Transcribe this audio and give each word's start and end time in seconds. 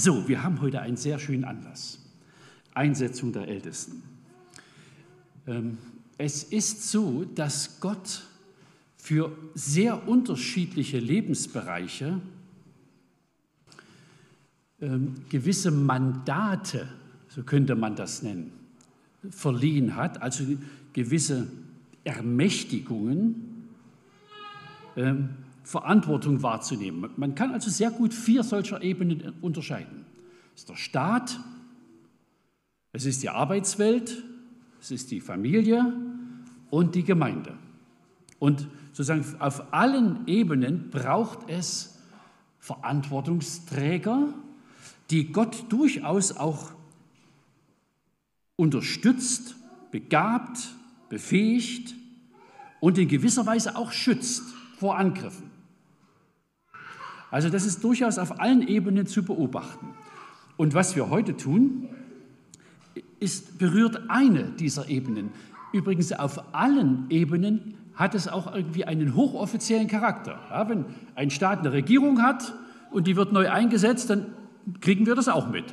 So, 0.00 0.28
wir 0.28 0.44
haben 0.44 0.60
heute 0.60 0.80
einen 0.80 0.96
sehr 0.96 1.18
schönen 1.18 1.42
Anlass. 1.42 1.98
Einsetzung 2.72 3.32
der 3.32 3.48
Ältesten. 3.48 4.00
Ähm, 5.48 5.76
es 6.18 6.44
ist 6.44 6.88
so, 6.88 7.24
dass 7.24 7.80
Gott 7.80 8.22
für 8.96 9.36
sehr 9.56 10.06
unterschiedliche 10.06 11.00
Lebensbereiche 11.00 12.20
ähm, 14.80 15.16
gewisse 15.30 15.72
Mandate, 15.72 16.88
so 17.26 17.42
könnte 17.42 17.74
man 17.74 17.96
das 17.96 18.22
nennen, 18.22 18.52
verliehen 19.30 19.96
hat, 19.96 20.22
also 20.22 20.44
gewisse 20.92 21.48
Ermächtigungen, 22.04 23.64
ähm, 24.94 25.30
Verantwortung 25.68 26.42
wahrzunehmen. 26.42 27.10
Man 27.18 27.34
kann 27.34 27.52
also 27.52 27.68
sehr 27.68 27.90
gut 27.90 28.14
vier 28.14 28.42
solcher 28.42 28.80
Ebenen 28.80 29.34
unterscheiden. 29.42 30.06
Es 30.54 30.62
ist 30.62 30.70
der 30.70 30.76
Staat, 30.76 31.38
es 32.92 33.04
ist 33.04 33.22
die 33.22 33.28
Arbeitswelt, 33.28 34.24
es 34.80 34.90
ist 34.90 35.10
die 35.10 35.20
Familie 35.20 35.92
und 36.70 36.94
die 36.94 37.04
Gemeinde. 37.04 37.52
Und 38.38 38.66
sozusagen 38.92 39.26
auf 39.40 39.74
allen 39.74 40.26
Ebenen 40.26 40.88
braucht 40.88 41.50
es 41.50 41.98
Verantwortungsträger, 42.60 44.32
die 45.10 45.32
Gott 45.32 45.66
durchaus 45.68 46.34
auch 46.34 46.72
unterstützt, 48.56 49.54
begabt, 49.90 50.70
befähigt 51.10 51.94
und 52.80 52.96
in 52.96 53.06
gewisser 53.06 53.44
Weise 53.44 53.76
auch 53.76 53.92
schützt 53.92 54.44
vor 54.78 54.96
Angriffen. 54.96 55.47
Also 57.30 57.50
das 57.50 57.66
ist 57.66 57.84
durchaus 57.84 58.18
auf 58.18 58.40
allen 58.40 58.66
Ebenen 58.66 59.06
zu 59.06 59.22
beobachten. 59.22 59.88
Und 60.56 60.74
was 60.74 60.96
wir 60.96 61.10
heute 61.10 61.36
tun, 61.36 61.88
ist, 63.20 63.58
berührt 63.58 64.08
eine 64.08 64.44
dieser 64.44 64.88
Ebenen. 64.88 65.30
Übrigens 65.72 66.12
auf 66.12 66.54
allen 66.54 67.06
Ebenen 67.10 67.74
hat 67.94 68.14
es 68.14 68.28
auch 68.28 68.54
irgendwie 68.54 68.84
einen 68.84 69.14
hochoffiziellen 69.14 69.88
Charakter. 69.88 70.38
Ja, 70.50 70.68
wenn 70.68 70.84
ein 71.14 71.30
Staat 71.30 71.60
eine 71.60 71.72
Regierung 71.72 72.22
hat 72.22 72.54
und 72.90 73.06
die 73.06 73.16
wird 73.16 73.32
neu 73.32 73.50
eingesetzt, 73.50 74.08
dann 74.08 74.26
kriegen 74.80 75.04
wir 75.04 75.14
das 75.14 75.28
auch 75.28 75.48
mit. 75.48 75.64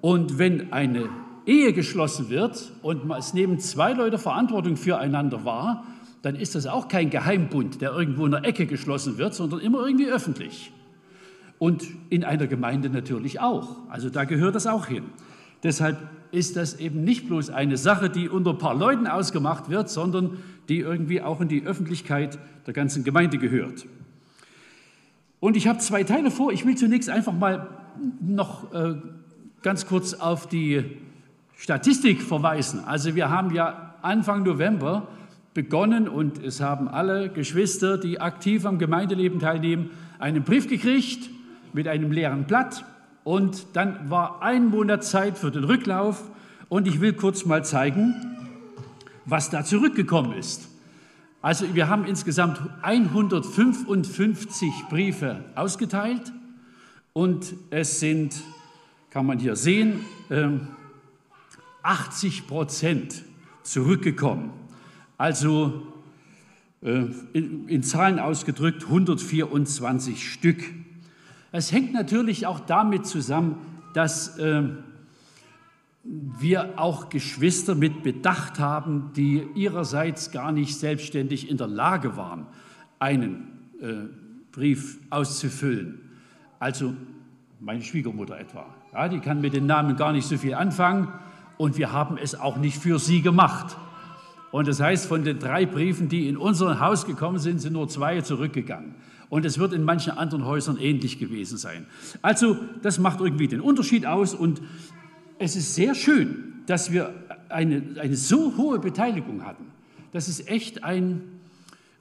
Und 0.00 0.38
wenn 0.38 0.72
eine 0.72 1.08
Ehe 1.46 1.72
geschlossen 1.72 2.28
wird 2.28 2.72
und 2.82 3.10
es 3.12 3.34
nehmen 3.34 3.58
zwei 3.58 3.92
Leute 3.92 4.18
Verantwortung 4.18 4.76
füreinander 4.76 5.44
wahr, 5.44 5.84
dann 6.24 6.36
ist 6.36 6.54
das 6.54 6.66
auch 6.66 6.88
kein 6.88 7.10
Geheimbund, 7.10 7.82
der 7.82 7.92
irgendwo 7.92 8.24
in 8.24 8.30
der 8.30 8.46
Ecke 8.46 8.64
geschlossen 8.64 9.18
wird, 9.18 9.34
sondern 9.34 9.60
immer 9.60 9.86
irgendwie 9.86 10.10
öffentlich. 10.10 10.72
Und 11.58 11.84
in 12.08 12.24
einer 12.24 12.46
Gemeinde 12.46 12.88
natürlich 12.88 13.40
auch. 13.40 13.76
Also 13.90 14.08
da 14.08 14.24
gehört 14.24 14.54
das 14.54 14.66
auch 14.66 14.86
hin. 14.86 15.04
Deshalb 15.62 15.98
ist 16.30 16.56
das 16.56 16.80
eben 16.80 17.04
nicht 17.04 17.28
bloß 17.28 17.50
eine 17.50 17.76
Sache, 17.76 18.08
die 18.08 18.30
unter 18.30 18.52
ein 18.52 18.58
paar 18.58 18.74
Leuten 18.74 19.06
ausgemacht 19.06 19.68
wird, 19.68 19.90
sondern 19.90 20.38
die 20.70 20.78
irgendwie 20.78 21.20
auch 21.20 21.42
in 21.42 21.48
die 21.48 21.62
Öffentlichkeit 21.66 22.38
der 22.66 22.72
ganzen 22.72 23.04
Gemeinde 23.04 23.36
gehört. 23.36 23.84
Und 25.40 25.58
ich 25.58 25.68
habe 25.68 25.78
zwei 25.80 26.04
Teile 26.04 26.30
vor. 26.30 26.52
Ich 26.52 26.64
will 26.64 26.74
zunächst 26.74 27.10
einfach 27.10 27.34
mal 27.34 27.68
noch 28.22 28.72
äh, 28.72 28.94
ganz 29.60 29.84
kurz 29.84 30.14
auf 30.14 30.48
die 30.48 30.84
Statistik 31.58 32.22
verweisen. 32.22 32.80
Also 32.86 33.14
wir 33.14 33.28
haben 33.28 33.54
ja 33.54 33.94
Anfang 34.00 34.42
November 34.42 35.06
begonnen 35.54 36.08
und 36.08 36.42
es 36.42 36.60
haben 36.60 36.88
alle 36.88 37.30
Geschwister, 37.30 37.96
die 37.96 38.20
aktiv 38.20 38.66
am 38.66 38.78
Gemeindeleben 38.78 39.38
teilnehmen, 39.38 39.90
einen 40.18 40.42
Brief 40.42 40.68
gekriegt 40.68 41.30
mit 41.72 41.88
einem 41.88 42.12
leeren 42.12 42.44
Blatt 42.44 42.84
und 43.22 43.68
dann 43.72 44.10
war 44.10 44.42
ein 44.42 44.66
Monat 44.66 45.04
Zeit 45.04 45.38
für 45.38 45.50
den 45.50 45.64
Rücklauf 45.64 46.30
und 46.68 46.86
ich 46.88 47.00
will 47.00 47.12
kurz 47.12 47.46
mal 47.46 47.64
zeigen, 47.64 48.14
was 49.24 49.48
da 49.50 49.64
zurückgekommen 49.64 50.32
ist. 50.36 50.68
Also 51.40 51.74
wir 51.74 51.88
haben 51.88 52.04
insgesamt 52.04 52.60
155 52.82 54.72
Briefe 54.88 55.44
ausgeteilt 55.54 56.32
und 57.12 57.54
es 57.70 58.00
sind, 58.00 58.42
kann 59.10 59.26
man 59.26 59.38
hier 59.38 59.54
sehen, 59.54 60.00
80 61.82 62.38
ähm, 62.38 62.46
Prozent 62.46 63.22
zurückgekommen. 63.62 64.63
Also 65.16 65.86
äh, 66.82 67.06
in, 67.32 67.82
Zahlen 67.82 68.18
ausgedrückt 68.18 68.84
124 68.84 70.30
Stück. 70.30 70.62
Es 71.52 71.72
hängt 71.72 71.92
natürlich 71.92 72.46
auch 72.46 72.60
damit 72.60 73.06
zusammen, 73.06 73.56
dass 73.94 74.38
ähm, 74.38 74.78
wir 76.02 76.78
auch 76.78 77.08
Geschwister 77.08 77.74
mit 77.74 78.02
Bedacht 78.02 78.58
haben, 78.58 79.12
die 79.16 79.46
ihrerseits 79.54 80.30
gar 80.30 80.52
nicht 80.52 80.76
selbstständig 80.76 81.48
in 81.48 81.56
der 81.56 81.68
Lage 81.68 82.16
waren, 82.16 82.46
einen 82.98 83.70
äh, 83.80 83.94
Brief 84.52 84.98
auszufüllen. 85.10 86.00
Also 86.58 86.94
meine 87.60 87.82
Schwiegermutter 87.82 88.38
etwa. 88.38 88.66
Ja, 88.92 89.08
die 89.08 89.20
kann 89.20 89.40
mit 89.40 89.54
den 89.54 89.66
Namen 89.66 89.96
gar 89.96 90.12
nicht 90.12 90.26
so 90.26 90.36
viel 90.36 90.54
anfangen 90.54 91.08
und 91.56 91.78
wir 91.78 91.92
haben 91.92 92.18
es 92.18 92.34
auch 92.34 92.58
nicht 92.58 92.76
für 92.76 92.98
sie 92.98 93.22
gemacht. 93.22 93.76
Und 94.54 94.68
das 94.68 94.78
heißt, 94.78 95.06
von 95.06 95.24
den 95.24 95.40
drei 95.40 95.66
Briefen, 95.66 96.08
die 96.08 96.28
in 96.28 96.36
unser 96.36 96.78
Haus 96.78 97.06
gekommen 97.06 97.40
sind, 97.40 97.60
sind 97.60 97.72
nur 97.72 97.88
zwei 97.88 98.20
zurückgegangen. 98.20 98.94
Und 99.28 99.44
es 99.44 99.58
wird 99.58 99.72
in 99.72 99.82
manchen 99.82 100.12
anderen 100.12 100.44
Häusern 100.44 100.76
ähnlich 100.78 101.18
gewesen 101.18 101.58
sein. 101.58 101.86
Also 102.22 102.56
das 102.80 103.00
macht 103.00 103.18
irgendwie 103.18 103.48
den 103.48 103.60
Unterschied 103.60 104.06
aus. 104.06 104.32
Und 104.32 104.62
es 105.40 105.56
ist 105.56 105.74
sehr 105.74 105.96
schön, 105.96 106.62
dass 106.66 106.92
wir 106.92 107.12
eine, 107.48 107.82
eine 108.00 108.14
so 108.14 108.56
hohe 108.56 108.78
Beteiligung 108.78 109.44
hatten. 109.44 109.64
Das 110.12 110.28
ist 110.28 110.46
echt 110.46 110.84
ein, 110.84 111.22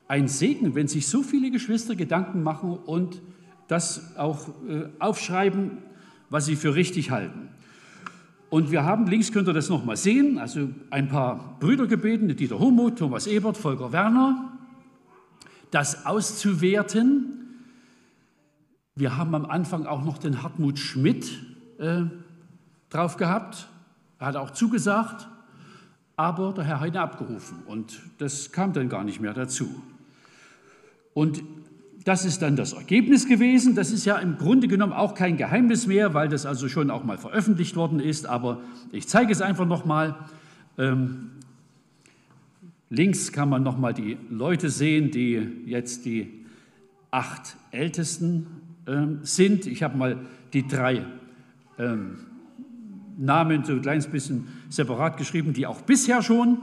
ein 0.08 0.28
Segen, 0.28 0.76
wenn 0.76 0.88
sich 0.88 1.08
so 1.08 1.24
viele 1.24 1.50
Geschwister 1.50 1.96
Gedanken 1.96 2.44
machen 2.44 2.78
und 2.78 3.20
das 3.68 4.16
auch 4.16 4.48
äh, 4.70 4.90
aufschreiben, 5.00 5.80
was 6.30 6.46
sie 6.46 6.56
für 6.56 6.76
richtig 6.76 7.10
halten. 7.10 7.50
Und 8.54 8.70
wir 8.70 8.84
haben, 8.84 9.08
links 9.08 9.32
könnt 9.32 9.48
ihr 9.48 9.54
das 9.54 9.68
nochmal 9.70 9.98
sehen, 9.98 10.38
also 10.38 10.70
ein 10.92 11.08
paar 11.08 11.58
Brüder 11.60 11.88
gebeten, 11.88 12.28
Dieter 12.36 12.60
Homo, 12.60 12.92
Thomas 12.92 13.26
Ebert, 13.26 13.58
Volker 13.58 13.92
Werner, 13.92 14.54
das 15.72 16.06
auszuwerten. 16.06 17.66
Wir 18.94 19.18
haben 19.18 19.34
am 19.34 19.48
Anfang 19.48 19.88
auch 19.88 20.06
noch 20.06 20.20
den 20.20 20.44
Hartmut 20.44 20.78
Schmidt 20.78 21.32
äh, 21.80 22.02
drauf 22.92 23.18
gehabt. 23.18 23.70
Er 24.20 24.28
hat 24.28 24.36
auch 24.36 24.52
zugesagt, 24.52 25.28
aber 26.16 26.54
der 26.54 26.64
Herr 26.64 26.80
Heine 26.80 27.02
abgerufen 27.02 27.64
und 27.66 28.04
das 28.20 28.52
kam 28.52 28.72
dann 28.72 28.88
gar 28.88 29.04
nicht 29.04 29.20
mehr 29.20 29.34
dazu. 29.34 29.82
Und 31.16 31.42
das 32.06 32.26
ist 32.26 32.42
dann 32.42 32.56
das 32.56 32.74
Ergebnis 32.74 33.28
gewesen. 33.28 33.76
Das 33.76 33.92
ist 33.92 34.06
ja 34.06 34.18
im 34.18 34.38
Grunde 34.38 34.68
genommen 34.68 34.94
auch 34.94 35.14
kein 35.14 35.38
Geheimnis 35.38 35.88
mehr, 35.88 36.14
weil 36.14 36.28
das 36.28 36.46
also 36.46 36.68
schon 36.68 36.90
auch 36.90 37.04
mal 37.04 37.18
veröffentlicht 37.18 37.76
worden 37.76 38.00
ist. 38.00 38.26
Aber 38.26 38.62
ich 38.92 39.08
zeige 39.08 39.32
es 39.32 39.42
einfach 39.42 39.66
noch 39.66 39.86
mal. 39.86 40.16
Ähm, 40.78 41.30
links 42.90 43.32
kann 43.32 43.50
man 43.50 43.64
noch 43.64 43.78
mal 43.78 43.94
die 43.94 44.18
Leute 44.30 44.70
sehen, 44.70 45.12
die 45.12 45.48
jetzt 45.66 46.06
die 46.06 46.46
acht 47.10 47.56
Ältesten 47.72 48.48
ähm, 48.88 49.20
sind. 49.22 49.66
Ich 49.66 49.82
habe 49.82 49.98
mal 49.98 50.18
die 50.52 50.68
drei 50.68 51.06
ähm, 51.80 52.18
Namen 53.18 53.64
so 53.64 53.74
ein 53.74 53.82
kleines 53.82 54.08
bisschen 54.08 54.48
separat 54.70 55.18
geschrieben, 55.18 55.54
die 55.54 55.68
auch 55.68 55.82
bisher 55.82 56.22
schon 56.22 56.58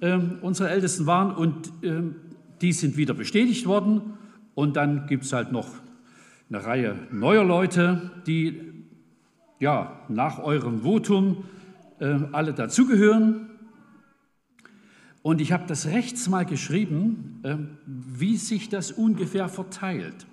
ähm, 0.00 0.38
unsere 0.40 0.70
Ältesten 0.70 1.06
waren. 1.06 1.34
Und 1.34 1.70
ähm, 1.82 2.16
die 2.60 2.72
sind 2.72 2.96
wieder 2.96 3.14
bestätigt 3.14 3.66
worden. 3.66 4.14
Und 4.54 4.76
dann 4.76 5.06
gibt 5.06 5.24
es 5.24 5.32
halt 5.32 5.52
noch 5.52 5.68
eine 6.48 6.64
Reihe 6.64 6.96
neuer 7.10 7.44
Leute, 7.44 8.10
die 8.26 8.60
ja 9.58 10.00
nach 10.08 10.38
eurem 10.38 10.80
Votum 10.80 11.44
äh, 12.00 12.18
alle 12.32 12.52
dazugehören. 12.52 13.50
Und 15.22 15.40
ich 15.40 15.52
habe 15.52 15.64
das 15.66 15.86
rechts 15.86 16.28
mal 16.28 16.44
geschrieben, 16.44 17.40
äh, 17.42 17.56
wie 17.86 18.36
sich 18.36 18.68
das 18.68 18.90
ungefähr 18.90 19.48
verteilt. 19.48 20.26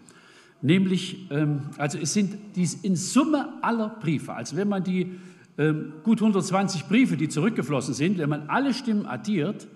Nämlich, 0.61 1.29
ähm, 1.29 1.61
also 1.77 1.97
es 1.97 2.13
sind 2.13 2.35
dies 2.55 2.73
in 2.73 2.95
Summe 2.95 3.53
aller 3.61 3.89
Briefe, 3.89 4.33
also 4.33 4.55
wenn 4.55 4.69
man 4.69 4.83
die 4.83 5.11
ähm, 5.57 5.93
gut 6.03 6.21
120 6.21 6.85
Briefe, 6.85 7.17
die 7.17 7.29
zurückgeflossen 7.29 7.93
sind, 7.93 8.17
wenn 8.17 8.29
man 8.29 8.49
alle 8.49 8.73
Stimmen 8.73 9.05
addiert, 9.05 9.67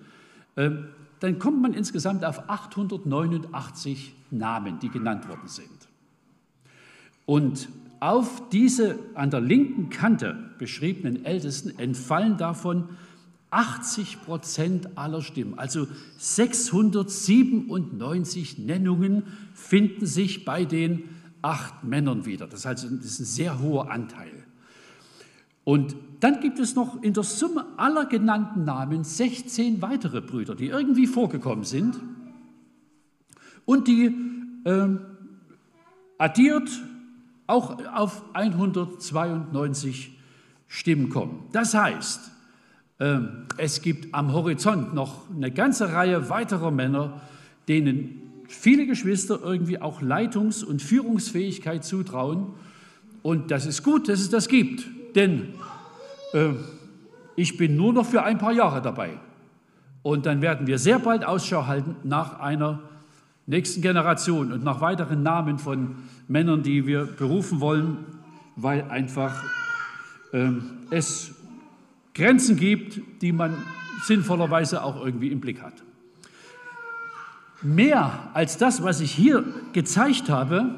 ähm, 0.57 0.85
dann 1.21 1.39
kommt 1.39 1.62
man 1.62 1.73
insgesamt 1.73 2.25
auf 2.25 2.50
889 2.50 4.13
Namen, 4.31 4.79
die 4.79 4.89
genannt 4.89 5.29
worden 5.29 5.47
sind. 5.47 5.69
Und 7.25 7.69
auf 8.00 8.50
diese 8.50 8.97
an 9.13 9.29
der 9.29 9.39
linken 9.39 9.91
Kante 9.91 10.50
beschriebenen 10.57 11.23
Ältesten 11.23 11.77
entfallen 11.77 12.38
davon 12.38 12.89
80 13.51 14.23
Prozent 14.23 14.97
aller 14.97 15.21
Stimmen. 15.21 15.59
Also 15.59 15.88
697 16.18 18.57
Nennungen 18.57 19.21
finden 19.53 20.07
sich 20.07 20.44
bei 20.44 20.65
den 20.65 21.03
acht 21.44 21.83
Männern 21.83 22.25
wieder. 22.25 22.47
Das 22.47 22.65
also 22.65 22.89
das 22.89 23.06
ist 23.06 23.19
ein 23.19 23.25
sehr 23.25 23.59
hoher 23.59 23.91
Anteil. 23.91 24.40
Und 25.63 25.95
dann 26.19 26.39
gibt 26.39 26.59
es 26.59 26.75
noch 26.75 27.01
in 27.01 27.13
der 27.13 27.23
Summe 27.23 27.65
aller 27.77 28.05
genannten 28.05 28.63
Namen 28.63 29.03
16 29.03 29.81
weitere 29.81 30.21
Brüder, 30.21 30.55
die 30.55 30.67
irgendwie 30.67 31.07
vorgekommen 31.07 31.65
sind 31.65 31.99
und 33.65 33.87
die 33.87 34.15
äh, 34.63 34.87
addiert 36.17 36.69
auch 37.47 37.77
auf 37.93 38.23
192 38.33 40.17
Stimmen 40.67 41.09
kommen. 41.09 41.43
Das 41.51 41.73
heißt, 41.73 42.31
äh, 42.99 43.19
es 43.57 43.81
gibt 43.81 44.13
am 44.13 44.31
Horizont 44.31 44.93
noch 44.93 45.29
eine 45.29 45.51
ganze 45.51 45.91
Reihe 45.91 46.29
weiterer 46.29 46.71
Männer, 46.71 47.21
denen 47.67 48.43
viele 48.47 48.85
Geschwister 48.85 49.39
irgendwie 49.43 49.81
auch 49.81 50.01
Leitungs- 50.01 50.63
und 50.63 50.81
Führungsfähigkeit 50.81 51.83
zutrauen. 51.83 52.47
Und 53.23 53.51
das 53.51 53.65
ist 53.65 53.83
gut, 53.83 54.07
dass 54.07 54.19
es 54.19 54.29
das 54.29 54.47
gibt. 54.47 54.85
Denn 55.15 55.53
äh, 56.33 56.49
ich 57.35 57.57
bin 57.57 57.75
nur 57.75 57.93
noch 57.93 58.05
für 58.05 58.23
ein 58.23 58.37
paar 58.37 58.53
Jahre 58.53 58.81
dabei. 58.81 59.11
Und 60.03 60.25
dann 60.25 60.41
werden 60.41 60.67
wir 60.67 60.79
sehr 60.79 60.99
bald 60.99 61.23
Ausschau 61.23 61.67
halten 61.67 61.95
nach 62.03 62.39
einer 62.39 62.79
nächsten 63.45 63.81
Generation 63.81 64.51
und 64.51 64.63
nach 64.63 64.81
weiteren 64.81 65.23
Namen 65.23 65.59
von 65.59 65.95
Männern, 66.27 66.63
die 66.63 66.87
wir 66.87 67.05
berufen 67.05 67.59
wollen, 67.59 67.97
weil 68.55 68.83
einfach 68.89 69.43
äh, 70.33 70.49
es 70.89 71.35
Grenzen 72.13 72.57
gibt, 72.57 72.99
die 73.21 73.31
man 73.31 73.55
sinnvollerweise 74.03 74.83
auch 74.83 75.03
irgendwie 75.03 75.31
im 75.31 75.39
Blick 75.39 75.61
hat. 75.61 75.73
Mehr 77.61 78.29
als 78.33 78.57
das, 78.57 78.83
was 78.83 79.01
ich 79.01 79.11
hier 79.11 79.43
gezeigt 79.73 80.29
habe, 80.29 80.75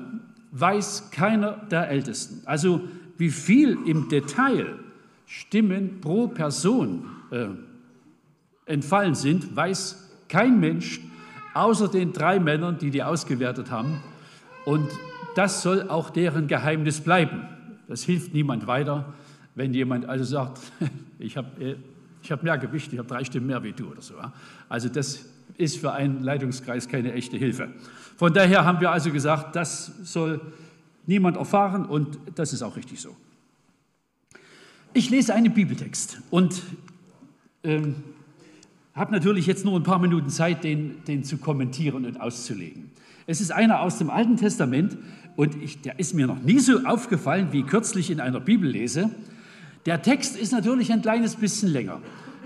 weiß 0.52 1.12
keiner 1.12 1.54
der 1.72 1.90
Ältesten. 1.90 2.46
Also 2.46 2.82
wie 3.24 3.30
viel 3.30 3.78
im 3.86 4.10
Detail 4.10 4.76
Stimmen 5.26 6.02
pro 6.02 6.28
Person 6.28 7.06
äh, 7.32 7.46
entfallen 8.66 9.16
sind, 9.16 9.56
weiß 9.56 10.10
kein 10.28 10.60
Mensch, 10.60 11.00
außer 11.54 11.88
den 11.88 12.12
drei 12.12 12.38
Männern, 12.42 12.80
die 12.80 12.90
die 12.90 13.02
ausgewertet 13.02 13.72
haben. 13.72 14.04
Und 14.66 14.90
das 15.38 15.62
soll 15.62 15.88
auch 15.88 16.10
deren 16.10 16.48
Geheimnis 16.48 17.00
bleiben. 17.00 17.44
Das 17.88 18.04
hilft 18.04 18.34
niemand 18.34 18.68
weiter, 18.68 19.14
wenn 19.56 19.74
jemand 19.74 20.06
also 20.10 20.26
sagt, 20.26 20.60
ich 21.18 21.38
habe 21.38 21.64
äh, 21.64 21.76
ich 22.22 22.30
hab 22.30 22.44
mehr 22.44 22.58
Gewicht, 22.58 22.92
ich 22.92 23.00
habe 23.00 23.08
drei 23.08 23.24
Stimmen 23.24 23.48
mehr 23.48 23.64
wie 23.64 23.72
du 23.72 23.86
oder 23.86 24.02
so. 24.02 24.16
Also 24.68 24.90
das 24.90 25.24
ist 25.56 25.78
für 25.78 25.94
einen 25.94 26.24
Leitungskreis 26.24 26.90
keine 26.90 27.14
echte 27.14 27.38
Hilfe. 27.38 27.70
Von 28.18 28.34
daher 28.34 28.66
haben 28.66 28.82
wir 28.82 28.92
also 28.92 29.12
gesagt, 29.12 29.56
das 29.56 29.94
soll 30.04 30.42
niemand 31.06 31.38
erfahren 31.38 31.86
und 31.86 32.18
das 32.36 32.54
ist 32.54 32.62
auch 32.62 32.76
richtig 32.76 33.02
so. 33.02 33.16
Ich 34.94 35.10
lese 35.10 35.34
einen 35.34 35.54
Bibeltext 35.54 36.20
und 36.30 36.62
ähm, 37.64 37.96
habe 38.94 39.12
natürlich 39.12 39.48
jetzt 39.48 39.66
nur 39.66 39.80
ein 39.80 39.84
paar 39.84 40.00
Minuten 40.00 40.30
Zeit, 40.30 40.64
den, 40.64 41.04
den 41.06 41.24
zu 41.24 41.38
kommentieren 41.38 42.06
und 42.06 42.22
auszulegen. 42.22 42.92
Es 43.26 43.42
ist 43.42 43.52
einer 43.52 43.82
aus 43.82 43.98
dem 43.98 44.10
Alten 44.10 44.38
Testament 44.38 44.98
und 45.36 45.62
ich, 45.64 45.82
der 45.82 45.98
ist 46.00 46.14
mir 46.14 46.28
noch 46.28 46.42
nie 46.42 46.60
so 46.60 46.80
aufgefallen 46.86 47.48
wie 47.52 47.64
kürzlich 47.64 48.12
in 48.12 48.20
einer 48.20 48.40
Bibellese. 48.40 49.10
Der 49.86 50.02
Text 50.02 50.38
ist 50.38 50.52
natürlich 50.52 50.92
ein 50.92 51.02
kleines 51.02 51.36
bisschen 51.36 51.70
länger 51.70 52.00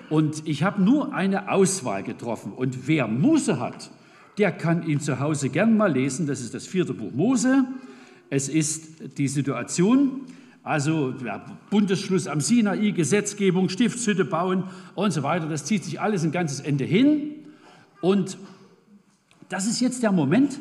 und 0.09 0.47
ich 0.47 0.63
habe 0.63 0.81
nur 0.81 1.13
eine 1.13 1.51
Auswahl 1.51 2.03
getroffen. 2.03 2.53
Und 2.53 2.87
wer 2.87 3.07
Mose 3.07 3.59
hat, 3.59 3.91
der 4.37 4.51
kann 4.51 4.87
ihn 4.87 4.99
zu 4.99 5.19
Hause 5.19 5.49
gern 5.49 5.75
mal 5.75 5.91
lesen. 5.91 6.27
Das 6.27 6.41
ist 6.41 6.53
das 6.53 6.65
vierte 6.65 6.93
Buch 6.93 7.11
Mose. 7.13 7.65
Es 8.29 8.49
ist 8.49 9.17
die 9.17 9.27
Situation, 9.27 10.21
also 10.63 11.13
ja, 11.23 11.45
Bundesschluss 11.69 12.27
am 12.27 12.41
Sinai, 12.41 12.91
Gesetzgebung, 12.91 13.69
Stiftshütte 13.69 14.25
bauen 14.25 14.65
und 14.95 15.11
so 15.11 15.23
weiter. 15.23 15.47
Das 15.47 15.63
zieht 15.63 15.85
sich 15.85 16.01
alles 16.01 16.23
ein 16.23 16.33
ganzes 16.33 16.59
Ende 16.59 16.83
hin. 16.83 17.35
Und 18.01 18.37
das 19.47 19.65
ist 19.65 19.79
jetzt 19.79 20.03
der 20.03 20.11
Moment, 20.11 20.59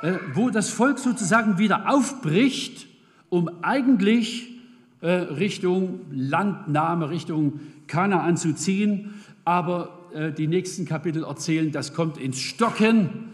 äh, 0.00 0.14
wo 0.32 0.50
das 0.50 0.70
Volk 0.70 1.00
sozusagen 1.00 1.58
wieder 1.58 1.92
aufbricht, 1.92 2.86
um 3.30 3.50
eigentlich 3.62 4.52
äh, 5.00 5.10
Richtung 5.10 6.02
Landnahme, 6.12 7.10
Richtung 7.10 7.58
Kanaan 7.88 8.36
zu 8.36 8.54
ziehen. 8.54 9.14
Aber 9.44 9.98
äh, 10.14 10.30
die 10.30 10.46
nächsten 10.46 10.84
Kapitel 10.84 11.24
erzählen, 11.24 11.72
das 11.72 11.94
kommt 11.94 12.16
ins 12.16 12.38
Stocken 12.38 13.26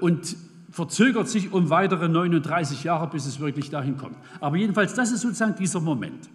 und 0.00 0.34
verzögert 0.70 1.28
sich 1.28 1.52
um 1.52 1.70
weitere 1.70 2.08
39 2.08 2.84
Jahre, 2.84 3.08
bis 3.08 3.26
es 3.26 3.40
wirklich 3.40 3.70
dahin 3.70 3.96
kommt. 3.96 4.16
Aber 4.40 4.56
jedenfalls, 4.56 4.94
das 4.94 5.12
ist 5.12 5.22
sozusagen 5.22 5.54
dieser 5.56 5.80
Moment. 5.80 6.28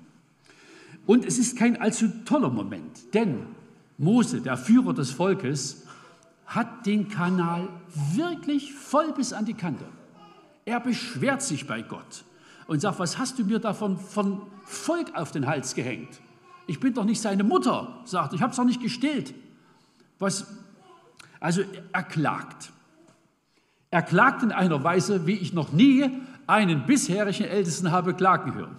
Und 1.06 1.26
es 1.26 1.38
ist 1.38 1.58
kein 1.58 1.80
allzu 1.80 2.08
toller 2.26 2.50
Moment, 2.50 3.14
denn 3.14 3.46
Mose, 3.98 4.42
der 4.42 4.58
Führer 4.58 4.94
des 4.94 5.12
Volkes, 5.12 5.84
hat 6.46 6.86
den 6.86 7.10
Kanal 7.10 7.68
wirklich 8.14 8.74
voll 8.74 9.12
bis 9.14 9.34
an 9.34 9.46
die 9.46 9.54
Kante. 9.54 9.86
Er 10.66 10.80
beschwert 10.80 11.42
sich 11.42 11.68
bei 11.68 11.82
Gott 11.82 12.24
und 12.68 12.80
sagt, 12.80 13.00
was 13.00 13.18
hast 13.18 13.40
du 13.40 13.44
mir 13.44 13.60
davon 13.60 13.98
von 13.98 14.42
Volk 14.64 15.14
auf 15.16 15.32
den 15.32 15.46
Hals 15.46 15.76
gehängt? 15.76 16.22
Ich 16.68 16.80
bin 16.80 16.94
doch 16.94 17.04
nicht 17.04 17.22
seine 17.22 17.44
Mutter, 17.44 18.02
sagt, 18.06 18.34
ich 18.34 18.42
habe 18.42 18.52
es 18.52 18.58
doch 18.58 18.64
nicht 18.64 18.82
gestillt. 18.82 19.34
Was, 20.20 20.48
also 21.40 21.64
er 21.92 22.04
klagt. 22.04 22.72
Er 23.94 24.02
klagt 24.02 24.42
in 24.42 24.52
einer 24.52 24.84
Weise, 24.84 25.28
wie 25.28 25.34
ich 25.34 25.54
noch 25.54 25.72
nie 25.72 26.10
einen 26.48 26.88
bisherigen 26.88 27.44
Ältesten 27.44 27.92
habe 27.92 28.16
klagen 28.16 28.56
hören. 28.56 28.76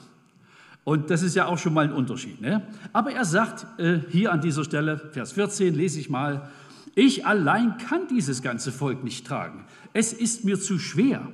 Und 0.82 1.08
das 1.08 1.22
ist 1.22 1.36
ja 1.36 1.46
auch 1.46 1.56
schon 1.56 1.72
mal 1.72 1.84
ein 1.84 1.92
Unterschied. 1.92 2.40
Ne? 2.40 2.66
Aber 2.92 3.12
er 3.12 3.24
sagt 3.24 3.64
äh, 3.78 4.00
hier 4.10 4.32
an 4.32 4.40
dieser 4.40 4.64
Stelle, 4.64 4.98
Vers 4.98 5.30
14, 5.30 5.72
lese 5.72 6.00
ich 6.00 6.10
mal, 6.10 6.50
ich 6.96 7.24
allein 7.26 7.78
kann 7.78 8.08
dieses 8.08 8.42
ganze 8.42 8.72
Volk 8.72 9.04
nicht 9.04 9.24
tragen. 9.24 9.66
Es 9.92 10.12
ist 10.12 10.44
mir 10.44 10.58
zu 10.58 10.80
schwer. 10.80 11.28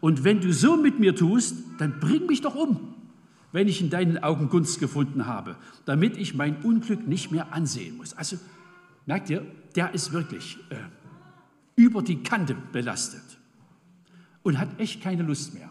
Und 0.00 0.22
wenn 0.22 0.42
du 0.42 0.52
so 0.52 0.76
mit 0.76 1.00
mir 1.00 1.16
tust, 1.16 1.56
dann 1.78 2.00
bring 2.00 2.26
mich 2.26 2.42
doch 2.42 2.54
um, 2.54 2.92
wenn 3.52 3.68
ich 3.68 3.80
in 3.80 3.88
deinen 3.88 4.22
Augen 4.22 4.50
Gunst 4.50 4.80
gefunden 4.80 5.24
habe, 5.24 5.56
damit 5.86 6.18
ich 6.18 6.34
mein 6.34 6.56
Unglück 6.62 7.08
nicht 7.08 7.32
mehr 7.32 7.54
ansehen 7.54 7.96
muss. 7.96 8.12
Also 8.12 8.36
merkt 9.06 9.30
ihr, 9.30 9.46
der 9.76 9.94
ist 9.94 10.12
wirklich 10.12 10.58
äh, 10.68 10.74
über 11.76 12.02
die 12.02 12.22
Kante 12.22 12.56
belastet 12.72 13.22
und 14.42 14.58
hat 14.58 14.68
echt 14.78 15.02
keine 15.02 15.22
Lust 15.22 15.54
mehr. 15.54 15.68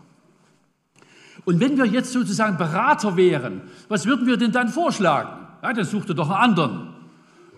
Und 1.46 1.60
wenn 1.60 1.78
wir 1.78 1.86
jetzt 1.86 2.12
sozusagen 2.12 2.58
Berater 2.58 3.18
wären, 3.18 3.62
was 3.88 4.06
würden 4.06 4.28
wir 4.28 4.38
denn 4.38 4.52
dann 4.52 4.70
vorschlagen? 4.70 5.48
Ja, 5.62 5.74
dann 5.74 5.86
such 5.86 6.06
dir 6.06 6.14
doch 6.14 6.30
einen 6.30 6.52
anderen. 6.52 6.94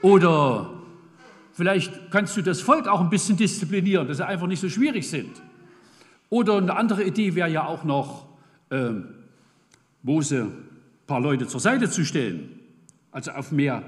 Oder 0.01 0.73
vielleicht 1.53 2.11
kannst 2.11 2.37
du 2.37 2.41
das 2.41 2.61
Volk 2.61 2.87
auch 2.87 3.01
ein 3.01 3.09
bisschen 3.09 3.37
disziplinieren, 3.37 4.07
dass 4.07 4.17
sie 4.17 4.25
einfach 4.25 4.47
nicht 4.47 4.59
so 4.59 4.69
schwierig 4.69 5.09
sind. 5.09 5.41
Oder 6.29 6.57
eine 6.57 6.75
andere 6.75 7.03
Idee 7.03 7.35
wäre 7.35 7.49
ja 7.49 7.65
auch 7.65 7.83
noch, 7.83 8.27
äh, 8.69 8.91
Mose 10.03 10.43
ein 10.43 11.07
paar 11.07 11.19
Leute 11.19 11.47
zur 11.47 11.59
Seite 11.59 11.89
zu 11.89 12.05
stellen, 12.05 12.59
also 13.11 13.31
auf 13.31 13.51
mehr, 13.51 13.83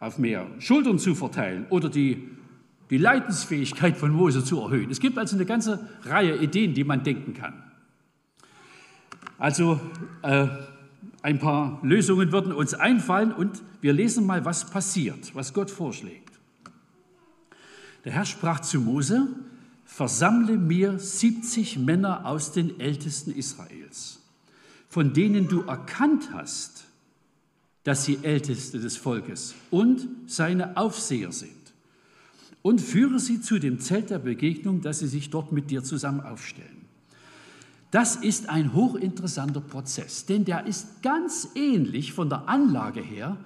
auf 0.00 0.18
mehr 0.18 0.46
Schultern 0.58 0.98
zu 0.98 1.14
verteilen 1.14 1.66
oder 1.70 1.88
die 1.88 2.28
die 2.90 2.98
Leidensfähigkeit 2.98 3.96
von 3.96 4.12
Mose 4.12 4.44
zu 4.44 4.60
erhöhen. 4.60 4.90
Es 4.90 5.00
gibt 5.00 5.18
also 5.18 5.36
eine 5.36 5.46
ganze 5.46 5.88
Reihe 6.04 6.36
Ideen, 6.36 6.74
die 6.74 6.84
man 6.84 7.02
denken 7.02 7.34
kann. 7.34 7.62
Also 9.38 9.80
äh, 10.22 10.48
ein 11.22 11.38
paar 11.38 11.80
Lösungen 11.82 12.32
würden 12.32 12.52
uns 12.52 12.74
einfallen 12.74 13.32
und 13.32 13.62
wir 13.80 13.92
lesen 13.92 14.26
mal, 14.26 14.44
was 14.44 14.70
passiert, 14.70 15.34
was 15.34 15.52
Gott 15.52 15.70
vorschlägt. 15.70 16.32
Der 18.04 18.12
Herr 18.12 18.24
sprach 18.24 18.60
zu 18.60 18.80
Mose, 18.80 19.28
versammle 19.84 20.56
mir 20.56 20.98
70 20.98 21.78
Männer 21.78 22.26
aus 22.26 22.52
den 22.52 22.80
Ältesten 22.80 23.32
Israels, 23.32 24.20
von 24.88 25.12
denen 25.12 25.48
du 25.48 25.62
erkannt 25.62 26.30
hast, 26.32 26.84
dass 27.84 28.04
sie 28.04 28.18
Älteste 28.22 28.80
des 28.80 28.96
Volkes 28.96 29.54
und 29.70 30.06
seine 30.26 30.76
Aufseher 30.76 31.32
sind 31.32 31.57
und 32.62 32.80
führe 32.80 33.18
sie 33.18 33.40
zu 33.40 33.58
dem 33.58 33.80
Zelt 33.80 34.10
der 34.10 34.18
Begegnung, 34.18 34.80
dass 34.80 34.98
sie 34.98 35.06
sich 35.06 35.30
dort 35.30 35.52
mit 35.52 35.70
dir 35.70 35.82
zusammen 35.82 36.20
aufstellen. 36.20 36.78
Das 37.90 38.16
ist 38.16 38.50
ein 38.50 38.74
hochinteressanter 38.74 39.60
Prozess, 39.60 40.26
denn 40.26 40.44
der 40.44 40.66
ist 40.66 41.02
ganz 41.02 41.48
ähnlich 41.54 42.12
von 42.12 42.28
der 42.28 42.48
Anlage 42.48 43.00
her 43.00 43.36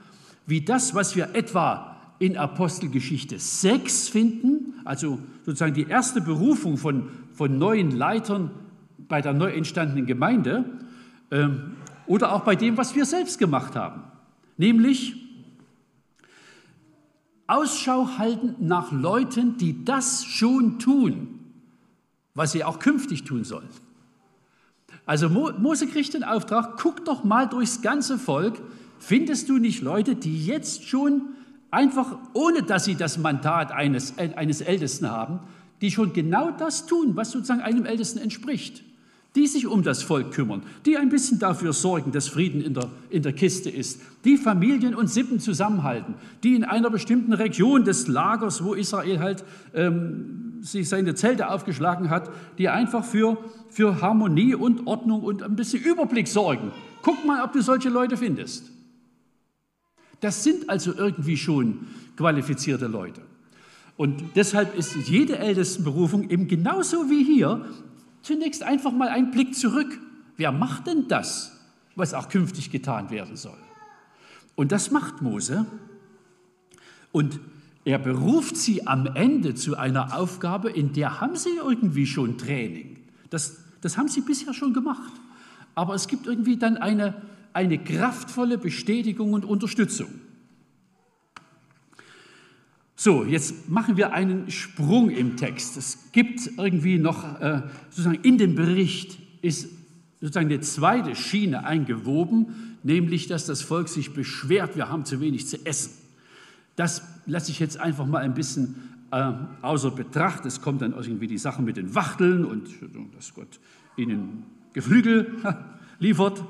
wie 0.47 0.61
das, 0.61 0.95
was 0.95 1.15
wir 1.15 1.35
etwa 1.35 1.97
in 2.19 2.37
Apostelgeschichte 2.37 3.39
6 3.39 4.09
finden, 4.09 4.75
also 4.85 5.19
sozusagen 5.45 5.75
die 5.75 5.87
erste 5.89 6.21
Berufung 6.21 6.77
von, 6.77 7.09
von 7.33 7.59
neuen 7.59 7.93
Leitern 7.93 8.51
bei 9.09 9.21
der 9.21 9.33
neu 9.33 9.53
entstandenen 9.53 10.07
Gemeinde, 10.07 10.65
ähm, 11.31 11.73
oder 12.07 12.33
auch 12.33 12.41
bei 12.41 12.57
dem, 12.57 12.77
was 12.77 12.95
wir 12.95 13.07
selbst 13.07 13.39
gemacht 13.39 13.77
haben, 13.77 14.03
nämlich 14.57 15.22
Ausschau 17.53 18.19
halten 18.19 18.55
nach 18.61 18.93
Leuten, 18.93 19.59
die 19.59 19.85
das 19.85 20.25
schon 20.25 20.79
tun, 20.79 21.41
was 22.35 22.53
sie 22.53 22.65
auch 22.65 22.79
künftig 22.79 23.25
tun 23.25 23.45
sollen. 23.45 23.69
Also 25.05 25.29
Mose 25.29 25.87
kriegt 25.87 26.15
den 26.15 26.25
Auftrag, 26.25 26.79
guck 26.81 27.05
doch 27.05 27.25
mal 27.25 27.49
durchs 27.49 27.83
ganze 27.83 28.19
Volk, 28.19 28.61
findest 28.99 29.49
du 29.49 29.59
nicht 29.59 29.83
Leute, 29.83 30.15
die 30.15 30.47
jetzt 30.47 30.85
schon 30.89 31.23
einfach, 31.71 32.17
ohne 32.33 32.63
dass 32.63 32.85
sie 32.85 32.95
das 32.95 33.19
Mandat 33.19 33.73
eines, 33.73 34.17
eines 34.19 34.61
Ältesten 34.61 35.11
haben, 35.11 35.41
die 35.81 35.91
schon 35.91 36.13
genau 36.13 36.53
das 36.53 36.87
tun, 36.87 37.17
was 37.17 37.33
sozusagen 37.33 37.61
einem 37.61 37.85
Ältesten 37.85 38.19
entspricht 38.19 38.85
die 39.35 39.47
sich 39.47 39.67
um 39.67 39.83
das 39.83 40.03
Volk 40.03 40.33
kümmern, 40.33 40.63
die 40.85 40.99
ein 40.99 41.09
bisschen 41.09 41.39
dafür 41.39 41.73
sorgen, 41.73 42.13
dass 42.13 42.29
Frieden 42.29 42.61
in 42.61 42.75
der, 42.75 42.91
in 43.09 43.23
der 43.23 43.33
Kiste 43.33 43.71
ist, 43.71 44.01
die 44.25 44.37
Familien 44.37 44.95
und 44.95 45.09
Sippen 45.09 45.41
zusammenhalten, 45.41 46.15
die 46.43 46.55
in 46.55 46.65
einer 46.65 46.91
bestimmten 46.91 47.33
Region 47.33 47.85
des 47.85 48.09
Lagers, 48.09 48.63
wo 48.63 48.75
Israel 48.75 49.21
halt 49.21 49.45
ähm, 49.75 50.59
sich 50.61 50.89
seine 50.89 51.15
Zelte 51.15 51.49
aufgeschlagen 51.49 52.11
hat, 52.11 52.31
die 52.59 52.69
einfach 52.69 53.05
für, 53.05 53.39
für 53.71 54.03
Harmonie 54.03 54.55
und 54.55 54.87
Ordnung 54.87 55.23
und 55.23 55.43
ein 55.43 55.57
bisschen 55.57 55.83
Überblick 55.83 56.29
sorgen. 56.29 56.71
Guck 57.01 57.25
mal, 57.25 57.43
ob 57.43 57.53
du 57.53 57.63
solche 57.63 57.89
Leute 57.89 58.17
findest. 58.17 58.71
Das 60.21 60.45
sind 60.45 60.69
also 60.69 60.95
irgendwie 60.95 61.37
schon 61.37 61.87
qualifizierte 62.17 62.87
Leute. 62.87 63.23
Und 63.97 64.23
deshalb 64.37 64.77
ist 64.77 64.95
jede 65.09 65.39
Ältestenberufung 65.39 66.31
eben 66.31 66.49
genauso 66.49 67.11
wie 67.11 67.25
hier 67.25 67.65
Zunächst 68.23 68.63
einfach 68.63 68.93
mal 68.93 69.09
ein 69.09 69.31
Blick 69.31 69.55
zurück. 69.55 69.99
Wer 70.37 70.53
macht 70.53 70.87
denn 70.87 71.09
das, 71.09 71.61
was 71.95 72.15
auch 72.15 72.29
künftig 72.29 72.71
getan 72.71 73.11
werden 73.11 73.37
soll? 73.37 73.59
Und 74.55 74.73
das 74.73 74.91
macht 74.91 75.23
Mose. 75.23 75.67
Und 77.11 77.41
er 77.85 77.99
beruft 77.99 78.57
sie 78.57 78.87
am 78.87 79.07
Ende 79.07 79.55
zu 79.55 79.77
einer 79.77 80.17
Aufgabe, 80.17 80.71
in 80.71 80.93
der 80.93 81.21
haben 81.21 81.37
sie 81.37 81.57
irgendwie 81.57 82.07
schon 82.07 82.39
Training. 82.39 82.99
Das, 83.31 83.59
das 83.81 83.99
haben 83.99 84.09
sie 84.09 84.21
bisher 84.21 84.55
schon 84.55 84.73
gemacht. 84.73 85.13
Aber 85.75 85.95
es 85.95 86.07
gibt 86.07 86.27
irgendwie 86.27 86.57
dann 86.57 86.77
eine, 86.77 87.15
eine 87.53 87.79
kraftvolle 87.79 88.57
Bestätigung 88.59 89.33
und 89.33 89.45
Unterstützung. 89.45 90.09
So, 92.95 93.25
jetzt 93.25 93.69
machen 93.69 93.97
wir 93.97 94.13
einen 94.13 94.51
Sprung 94.51 95.11
im 95.11 95.37
Text. 95.37 95.77
Es 95.77 96.13
gibt 96.13 96.59
irgendwie 96.59 96.99
noch, 96.99 97.41
äh, 97.41 97.63
sozusagen 97.91 98.23
in 98.23 98.39
dem 98.39 98.55
Bericht 98.55 99.19
ist 99.41 99.69
sozusagen 100.21 100.47
eine 100.47 100.61
zweite 100.61 101.17
Schiene 101.17 101.65
eingewoben, 101.65 102.77
nämlich, 102.83 103.27
dass 103.27 103.47
das 103.47 103.63
Volk 103.63 103.89
sich 103.89 104.13
beschwert, 104.13 104.77
wir 104.77 104.89
haben 104.89 105.05
zu 105.05 105.21
wenig 105.21 105.49
zu 105.49 105.65
essen. 105.67 105.91
Das 106.77 107.03
lasse 107.27 107.51
ich 107.51 107.59
jetzt 107.59 107.79
einfach 107.79 108.07
mal 108.07 108.19
ein 108.19 108.35
bisschen 108.35 108.77
äh, 109.11 109.33
außer 109.63 109.91
Betracht. 109.91 110.47
Es 110.47 110.63
kommt 110.63 110.83
dann 110.83 110.93
irgendwie 110.93 111.27
die 111.27 111.39
Sache 111.39 111.61
mit 111.61 111.77
den 111.77 111.95
Wachteln 111.95 112.45
und 112.45 112.69
dass 113.17 113.35
Gott 113.35 113.61
ihnen 113.97 114.45
Geflügel 114.73 115.33
liefert. 115.99 116.43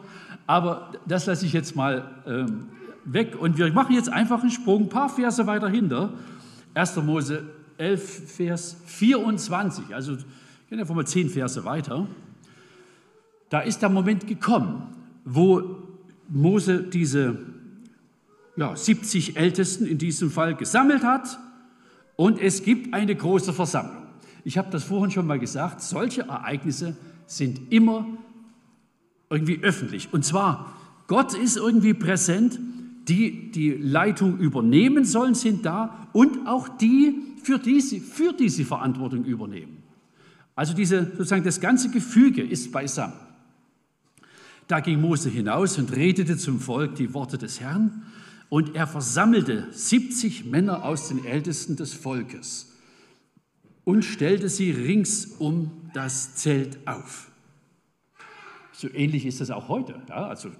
Aber 0.46 0.92
das 1.06 1.26
lasse 1.26 1.46
ich 1.46 1.52
jetzt 1.52 1.74
mal 1.76 2.10
ähm, 2.26 2.68
weg 3.04 3.36
und 3.38 3.58
wir 3.58 3.72
machen 3.72 3.94
jetzt 3.94 4.08
einfach 4.08 4.42
einen 4.42 4.50
Sprung, 4.50 4.82
ein 4.82 4.88
paar 4.88 5.08
Verse 5.08 5.46
weiter 5.46 5.68
hinter 5.68 6.12
1. 6.74 6.96
Mose 6.96 7.44
11, 7.78 8.32
Vers 8.36 8.76
24, 8.86 9.94
also 9.94 10.16
gehen 10.68 10.78
einfach 10.80 10.94
mal 10.94 11.06
zehn 11.06 11.28
Verse 11.28 11.64
weiter. 11.64 12.06
Da 13.50 13.60
ist 13.60 13.82
der 13.82 13.88
Moment 13.88 14.26
gekommen, 14.26 14.94
wo 15.24 15.76
Mose 16.28 16.82
diese 16.82 17.38
ja, 18.56 18.74
70 18.74 19.36
Ältesten 19.36 19.86
in 19.86 19.98
diesem 19.98 20.30
Fall 20.30 20.54
gesammelt 20.54 21.02
hat 21.02 21.38
und 22.16 22.40
es 22.40 22.62
gibt 22.62 22.94
eine 22.94 23.14
große 23.14 23.52
Versammlung. 23.52 24.02
Ich 24.44 24.58
habe 24.58 24.70
das 24.70 24.84
vorhin 24.84 25.10
schon 25.10 25.26
mal 25.26 25.38
gesagt, 25.38 25.80
solche 25.82 26.22
Ereignisse 26.22 26.96
sind 27.26 27.72
immer 27.72 28.06
irgendwie 29.30 29.60
öffentlich. 29.62 30.12
Und 30.12 30.24
zwar, 30.24 30.72
Gott 31.06 31.34
ist 31.34 31.56
irgendwie 31.56 31.94
präsent 31.94 32.58
die 33.08 33.50
die 33.50 33.70
Leitung 33.70 34.38
übernehmen 34.38 35.04
sollen, 35.04 35.34
sind 35.34 35.64
da 35.64 36.08
und 36.12 36.46
auch 36.46 36.68
die, 36.68 37.20
für 37.42 37.58
die 37.58 37.80
sie, 37.80 38.00
für 38.00 38.32
die 38.32 38.48
sie 38.48 38.64
Verantwortung 38.64 39.24
übernehmen. 39.24 39.82
Also 40.54 40.74
diese, 40.74 41.06
sozusagen 41.16 41.44
das 41.44 41.60
ganze 41.60 41.90
Gefüge 41.90 42.42
ist 42.42 42.72
beisammen. 42.72 43.14
Da 44.68 44.80
ging 44.80 45.00
Mose 45.00 45.28
hinaus 45.28 45.78
und 45.78 45.94
redete 45.94 46.36
zum 46.36 46.60
Volk 46.60 46.94
die 46.94 47.12
Worte 47.14 47.38
des 47.38 47.60
Herrn 47.60 48.02
und 48.48 48.74
er 48.74 48.86
versammelte 48.86 49.66
70 49.70 50.44
Männer 50.46 50.84
aus 50.84 51.08
den 51.08 51.24
Ältesten 51.24 51.76
des 51.76 51.94
Volkes 51.94 52.72
und 53.84 54.04
stellte 54.04 54.48
sie 54.48 54.70
rings 54.70 55.26
um 55.38 55.70
das 55.94 56.36
Zelt 56.36 56.86
auf. 56.86 57.30
So 58.72 58.88
ähnlich 58.92 59.26
ist 59.26 59.40
das 59.40 59.50
auch 59.50 59.68
heute. 59.68 60.00
Ja, 60.08 60.26
also 60.26 60.50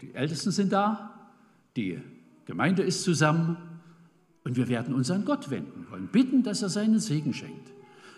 die 0.00 0.14
Ältesten 0.14 0.50
sind 0.50 0.72
da, 0.72 1.17
die 1.78 1.98
Gemeinde 2.44 2.82
ist 2.82 3.04
zusammen 3.04 3.56
und 4.44 4.56
wir 4.56 4.68
werden 4.68 4.94
uns 4.94 5.10
an 5.10 5.24
Gott 5.24 5.50
wenden, 5.50 5.86
wollen 5.90 6.08
bitten, 6.08 6.42
dass 6.42 6.62
er 6.62 6.68
seinen 6.68 6.98
Segen 6.98 7.32
schenkt. 7.32 7.72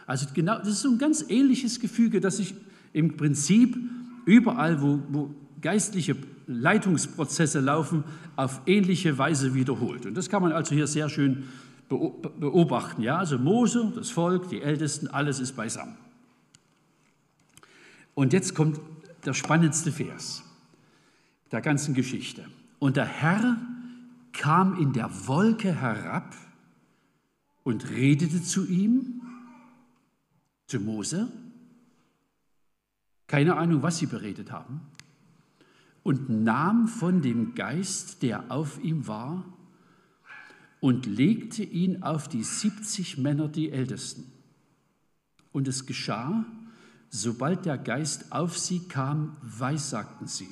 Also 0.07 0.27
genau, 0.35 0.59
das 0.59 0.69
ist 0.69 0.81
so 0.81 0.89
ein 0.89 0.99
ganz 0.99 1.25
ähnliches 1.29 1.79
Gefüge, 1.79 2.21
das 2.21 2.39
sich 2.39 2.55
im 2.93 3.17
Prinzip 3.17 3.77
überall, 4.25 4.81
wo, 4.81 5.01
wo 5.11 5.35
geistliche 5.61 6.17
Leitungsprozesse 6.47 7.61
laufen, 7.61 8.03
auf 8.35 8.63
ähnliche 8.67 9.19
Weise 9.19 9.55
wiederholt. 9.55 10.07
Und 10.07 10.17
das 10.17 10.31
kann 10.31 10.43
man 10.43 10.53
also 10.53 10.75
hier 10.75 10.87
sehr 10.87 11.09
schön 11.09 11.45
beobachten. 11.89 13.03
Ja, 13.03 13.19
also 13.19 13.39
Mose, 13.39 13.93
das 13.95 14.11
Volk, 14.11 14.49
die 14.49 14.63
Ältesten, 14.63 15.07
alles 15.09 15.39
ist 15.39 15.55
beisammen. 15.55 15.97
Und 18.15 18.33
jetzt 18.33 18.55
kommt 18.55 18.81
der 19.27 19.35
spannendste 19.35 19.93
Vers 19.93 20.43
der 21.53 21.61
ganzen 21.61 21.95
Geschichte. 21.95 22.45
Und 22.81 22.97
der 22.97 23.05
Herr 23.05 23.59
kam 24.33 24.75
in 24.81 24.95
der 24.95 25.29
Wolke 25.29 25.73
herab 25.73 26.35
und 27.63 27.91
redete 27.91 28.43
zu 28.43 28.67
ihm, 28.67 29.21
zu 30.67 30.81
Mose. 30.81 31.31
Keine 33.27 33.57
Ahnung, 33.57 33.83
was 33.83 33.99
sie 33.99 34.07
beredet 34.07 34.51
haben. 34.51 34.81
Und 36.03 36.31
nahm 36.31 36.89
von 36.89 37.21
dem 37.21 37.55
Geist, 37.55 38.23
der 38.23 38.51
auf 38.51 38.83
ihm 38.83 39.07
war, 39.07 39.45
und 40.81 41.05
legte 41.05 41.63
ihn 41.63 42.03
auf 42.03 42.29
die 42.29 42.43
70 42.43 43.19
Männer, 43.19 43.49
die 43.49 43.71
Ältesten. 43.71 44.33
Und 45.53 45.69
es 45.69 45.85
geschah, 45.85 46.47
sobald 47.11 47.67
der 47.67 47.77
Geist 47.77 48.33
auf 48.33 48.57
sie 48.57 48.89
kam, 48.89 49.37
weissagten 49.43 50.27
sie, 50.27 50.49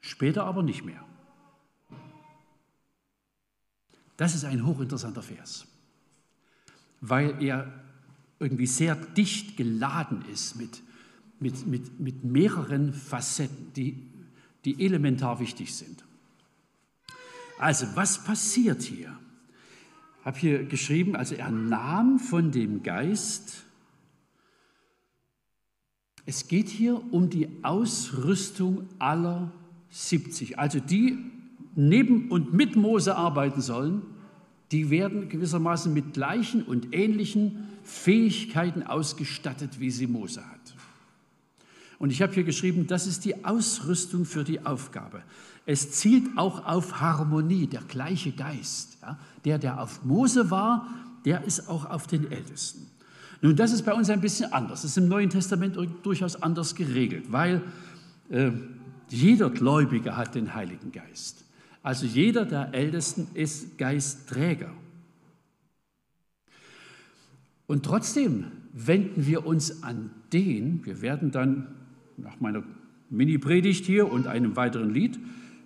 später 0.00 0.44
aber 0.44 0.62
nicht 0.62 0.86
mehr. 0.86 1.04
Das 4.16 4.34
ist 4.34 4.44
ein 4.44 4.64
hochinteressanter 4.64 5.22
Vers, 5.22 5.66
weil 7.00 7.42
er 7.42 7.72
irgendwie 8.38 8.66
sehr 8.66 8.94
dicht 8.94 9.56
geladen 9.56 10.24
ist 10.32 10.56
mit, 10.56 10.82
mit, 11.40 11.66
mit, 11.66 12.00
mit 12.00 12.24
mehreren 12.24 12.92
Facetten, 12.92 13.72
die, 13.74 14.02
die 14.64 14.84
elementar 14.84 15.40
wichtig 15.40 15.74
sind. 15.74 16.04
Also, 17.58 17.86
was 17.94 18.22
passiert 18.22 18.82
hier? 18.82 19.18
Ich 20.20 20.26
habe 20.26 20.38
hier 20.38 20.64
geschrieben, 20.64 21.16
also 21.16 21.34
er 21.34 21.50
nahm 21.50 22.18
von 22.18 22.50
dem 22.50 22.82
Geist, 22.82 23.64
es 26.26 26.48
geht 26.48 26.68
hier 26.68 27.00
um 27.12 27.30
die 27.30 27.48
Ausrüstung 27.62 28.88
aller 28.98 29.52
70, 29.90 30.58
also 30.58 30.80
die 30.80 31.18
neben 31.76 32.28
und 32.30 32.52
mit 32.52 32.74
Mose 32.74 33.16
arbeiten 33.16 33.60
sollen, 33.60 34.02
die 34.72 34.90
werden 34.90 35.28
gewissermaßen 35.28 35.92
mit 35.92 36.14
gleichen 36.14 36.62
und 36.62 36.92
ähnlichen 36.92 37.68
Fähigkeiten 37.84 38.82
ausgestattet, 38.82 39.78
wie 39.78 39.90
sie 39.90 40.08
Mose 40.08 40.40
hat. 40.40 40.74
Und 41.98 42.10
ich 42.10 42.20
habe 42.20 42.32
hier 42.32 42.44
geschrieben, 42.44 42.86
das 42.86 43.06
ist 43.06 43.24
die 43.24 43.44
Ausrüstung 43.44 44.24
für 44.24 44.44
die 44.44 44.66
Aufgabe. 44.66 45.22
Es 45.64 45.92
zielt 45.92 46.36
auch 46.36 46.66
auf 46.66 47.00
Harmonie, 47.00 47.66
der 47.66 47.82
gleiche 47.82 48.32
Geist. 48.32 48.98
Ja? 49.02 49.18
Der, 49.44 49.58
der 49.58 49.80
auf 49.80 50.04
Mose 50.04 50.50
war, 50.50 50.86
der 51.24 51.44
ist 51.44 51.68
auch 51.68 51.88
auf 51.88 52.06
den 52.06 52.30
Ältesten. 52.30 52.86
Nun, 53.40 53.56
das 53.56 53.72
ist 53.72 53.82
bei 53.82 53.92
uns 53.92 54.10
ein 54.10 54.20
bisschen 54.20 54.52
anders. 54.52 54.82
Das 54.82 54.92
ist 54.92 54.98
im 54.98 55.08
Neuen 55.08 55.30
Testament 55.30 55.76
durchaus 56.02 56.40
anders 56.42 56.74
geregelt, 56.74 57.26
weil 57.30 57.62
äh, 58.30 58.50
jeder 59.08 59.50
Gläubige 59.50 60.16
hat 60.16 60.34
den 60.34 60.54
Heiligen 60.54 60.92
Geist. 60.92 61.45
Also 61.86 62.04
jeder 62.04 62.44
der 62.44 62.74
Ältesten 62.74 63.28
ist 63.34 63.78
Geistträger. 63.78 64.72
Und 67.68 67.84
trotzdem 67.84 68.46
wenden 68.72 69.24
wir 69.24 69.46
uns 69.46 69.84
an 69.84 70.10
den, 70.32 70.84
wir 70.84 71.00
werden 71.00 71.30
dann 71.30 71.68
nach 72.16 72.40
meiner 72.40 72.64
Mini-Predigt 73.08 73.84
hier 73.84 74.10
und 74.10 74.26
einem 74.26 74.56
weiteren 74.56 74.92
Lied, 74.92 75.16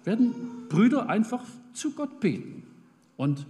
werden 0.05 0.35
Brüder 0.69 1.09
einfach 1.09 1.43
zu 1.73 1.93
Gott 1.93 2.21
beten 2.21 2.65
und 3.17 3.47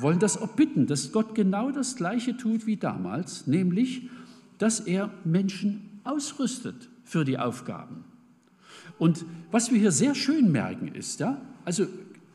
wollen 0.00 0.18
das 0.18 0.36
auch 0.36 0.56
bitten, 0.56 0.88
dass 0.88 1.12
Gott 1.12 1.36
genau 1.36 1.70
das 1.70 1.94
Gleiche 1.94 2.36
tut 2.36 2.66
wie 2.66 2.76
damals, 2.76 3.46
nämlich, 3.46 4.10
dass 4.58 4.80
er 4.80 5.10
Menschen 5.22 6.00
ausrüstet 6.02 6.88
für 7.04 7.24
die 7.24 7.38
Aufgaben. 7.38 8.02
Und 8.98 9.24
was 9.52 9.70
wir 9.70 9.78
hier 9.78 9.92
sehr 9.92 10.16
schön 10.16 10.50
merken 10.50 10.88
ist, 10.88 11.20
ja, 11.20 11.40
also 11.64 11.86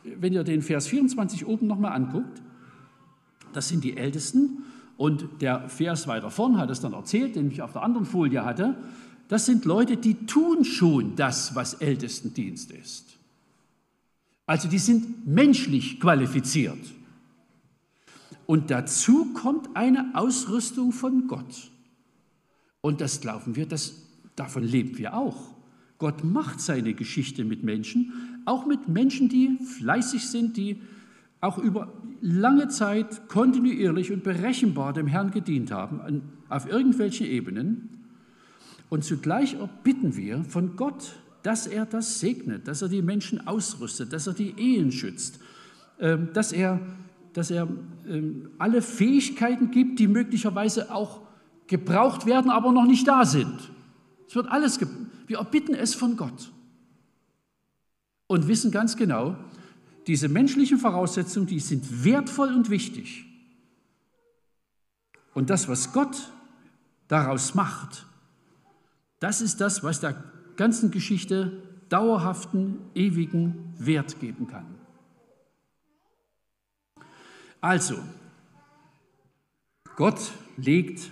wenn 0.04 0.34
ihr 0.34 0.44
den 0.44 0.62
Vers 0.62 0.88
24 0.88 1.46
oben 1.46 1.68
nochmal 1.68 1.94
anguckt, 1.94 2.42
das 3.54 3.70
sind 3.70 3.84
die 3.84 3.98
Ältesten 3.98 4.64
und 4.98 5.42
der 5.42 5.70
Vers 5.70 6.08
weiter 6.08 6.30
vorn 6.30 6.58
hat 6.58 6.70
es 6.70 6.80
dann 6.80 6.94
erzählt, 6.94 7.36
den 7.36 7.52
ich 7.52 7.62
auf 7.62 7.74
der 7.74 7.84
anderen 7.84 8.06
Folie 8.06 8.46
hatte, 8.46 8.76
das 9.28 9.46
sind 9.46 9.66
Leute, 9.66 9.98
die 9.98 10.26
tun 10.26 10.64
schon 10.64 11.16
das, 11.16 11.56
was 11.56 11.76
Ältestendienst 11.76 12.72
ist. 12.72 13.18
Also 14.46 14.68
die 14.68 14.78
sind 14.78 15.26
menschlich 15.26 16.00
qualifiziert. 16.00 16.78
Und 18.46 18.70
dazu 18.70 19.34
kommt 19.34 19.76
eine 19.76 20.12
Ausrüstung 20.14 20.92
von 20.92 21.28
Gott. 21.28 21.72
Und 22.82 23.02
das 23.02 23.22
glauben 23.22 23.56
wir, 23.56 23.66
das, 23.66 24.04
davon 24.36 24.64
leben 24.64 25.00
wir 25.00 25.16
auch. 25.16 25.56
Gott 25.98 26.24
macht 26.24 26.62
seine 26.62 26.94
Geschichte 26.94 27.44
mit 27.44 27.64
Menschen, 27.64 28.14
auch 28.46 28.66
mit 28.66 28.88
Menschen, 28.88 29.30
die 29.30 29.58
fleißig 29.58 30.28
sind, 30.30 30.58
die 30.58 30.82
auch 31.42 31.58
über 31.58 31.94
lange 32.22 32.70
Zeit 32.70 33.28
kontinuierlich 33.28 34.12
und 34.12 34.24
berechenbar 34.24 34.94
dem 34.94 35.08
Herrn 35.08 35.32
gedient 35.32 35.72
haben, 35.72 36.22
auf 36.50 36.68
irgendwelchen 36.68 37.28
Ebenen. 37.28 37.90
Und 38.90 39.04
zugleich 39.04 39.56
erbitten 39.56 40.16
wir 40.16 40.44
von 40.44 40.76
Gott, 40.76 41.18
dass 41.44 41.68
er 41.68 41.86
das 41.86 42.20
segnet, 42.20 42.68
dass 42.68 42.82
er 42.82 42.90
die 42.90 43.02
Menschen 43.02 43.46
ausrüstet, 43.48 44.14
dass 44.14 44.26
er 44.26 44.34
die 44.34 44.56
Ehen 44.58 44.92
schützt, 44.92 45.40
ähm, 46.00 46.30
dass 46.34 46.52
er, 46.52 46.80
dass 47.34 47.52
er 47.52 47.68
ähm, 48.08 48.50
alle 48.58 48.82
Fähigkeiten 48.82 49.70
gibt, 49.70 50.00
die 50.00 50.08
möglicherweise 50.08 50.94
auch 50.94 51.22
gebraucht 51.68 52.26
werden, 52.26 52.50
aber 52.50 52.72
noch 52.72 52.86
nicht 52.86 53.08
da 53.08 53.26
sind. 53.26 53.72
Es 54.28 54.36
wird 54.36 54.48
alles, 54.50 54.80
wir 55.28 55.38
erbitten 55.38 55.76
es 55.76 55.94
von 55.94 56.18
Gott 56.18 56.52
und 58.28 58.48
wissen 58.48 58.72
ganz 58.72 58.96
genau, 58.98 59.36
diese 60.08 60.30
menschlichen 60.30 60.78
Voraussetzungen, 60.78 61.48
die 61.48 61.60
sind 61.60 62.04
wertvoll 62.04 62.50
und 62.54 62.70
wichtig. 62.70 63.26
Und 65.34 65.50
das, 65.50 65.68
was 65.68 65.94
Gott 65.94 66.32
daraus 67.08 67.56
macht, 67.56 68.06
das 69.20 69.42
ist 69.42 69.62
das, 69.62 69.84
was 69.84 70.00
der 70.00 70.24
ganzen 70.56 70.92
Geschichte 70.92 71.64
dauerhaften, 71.90 72.80
ewigen 72.94 73.74
Wert 73.78 74.20
geben 74.20 74.48
kann. 74.48 74.66
Also, 77.62 77.98
Gott 79.96 80.32
legt 80.58 81.10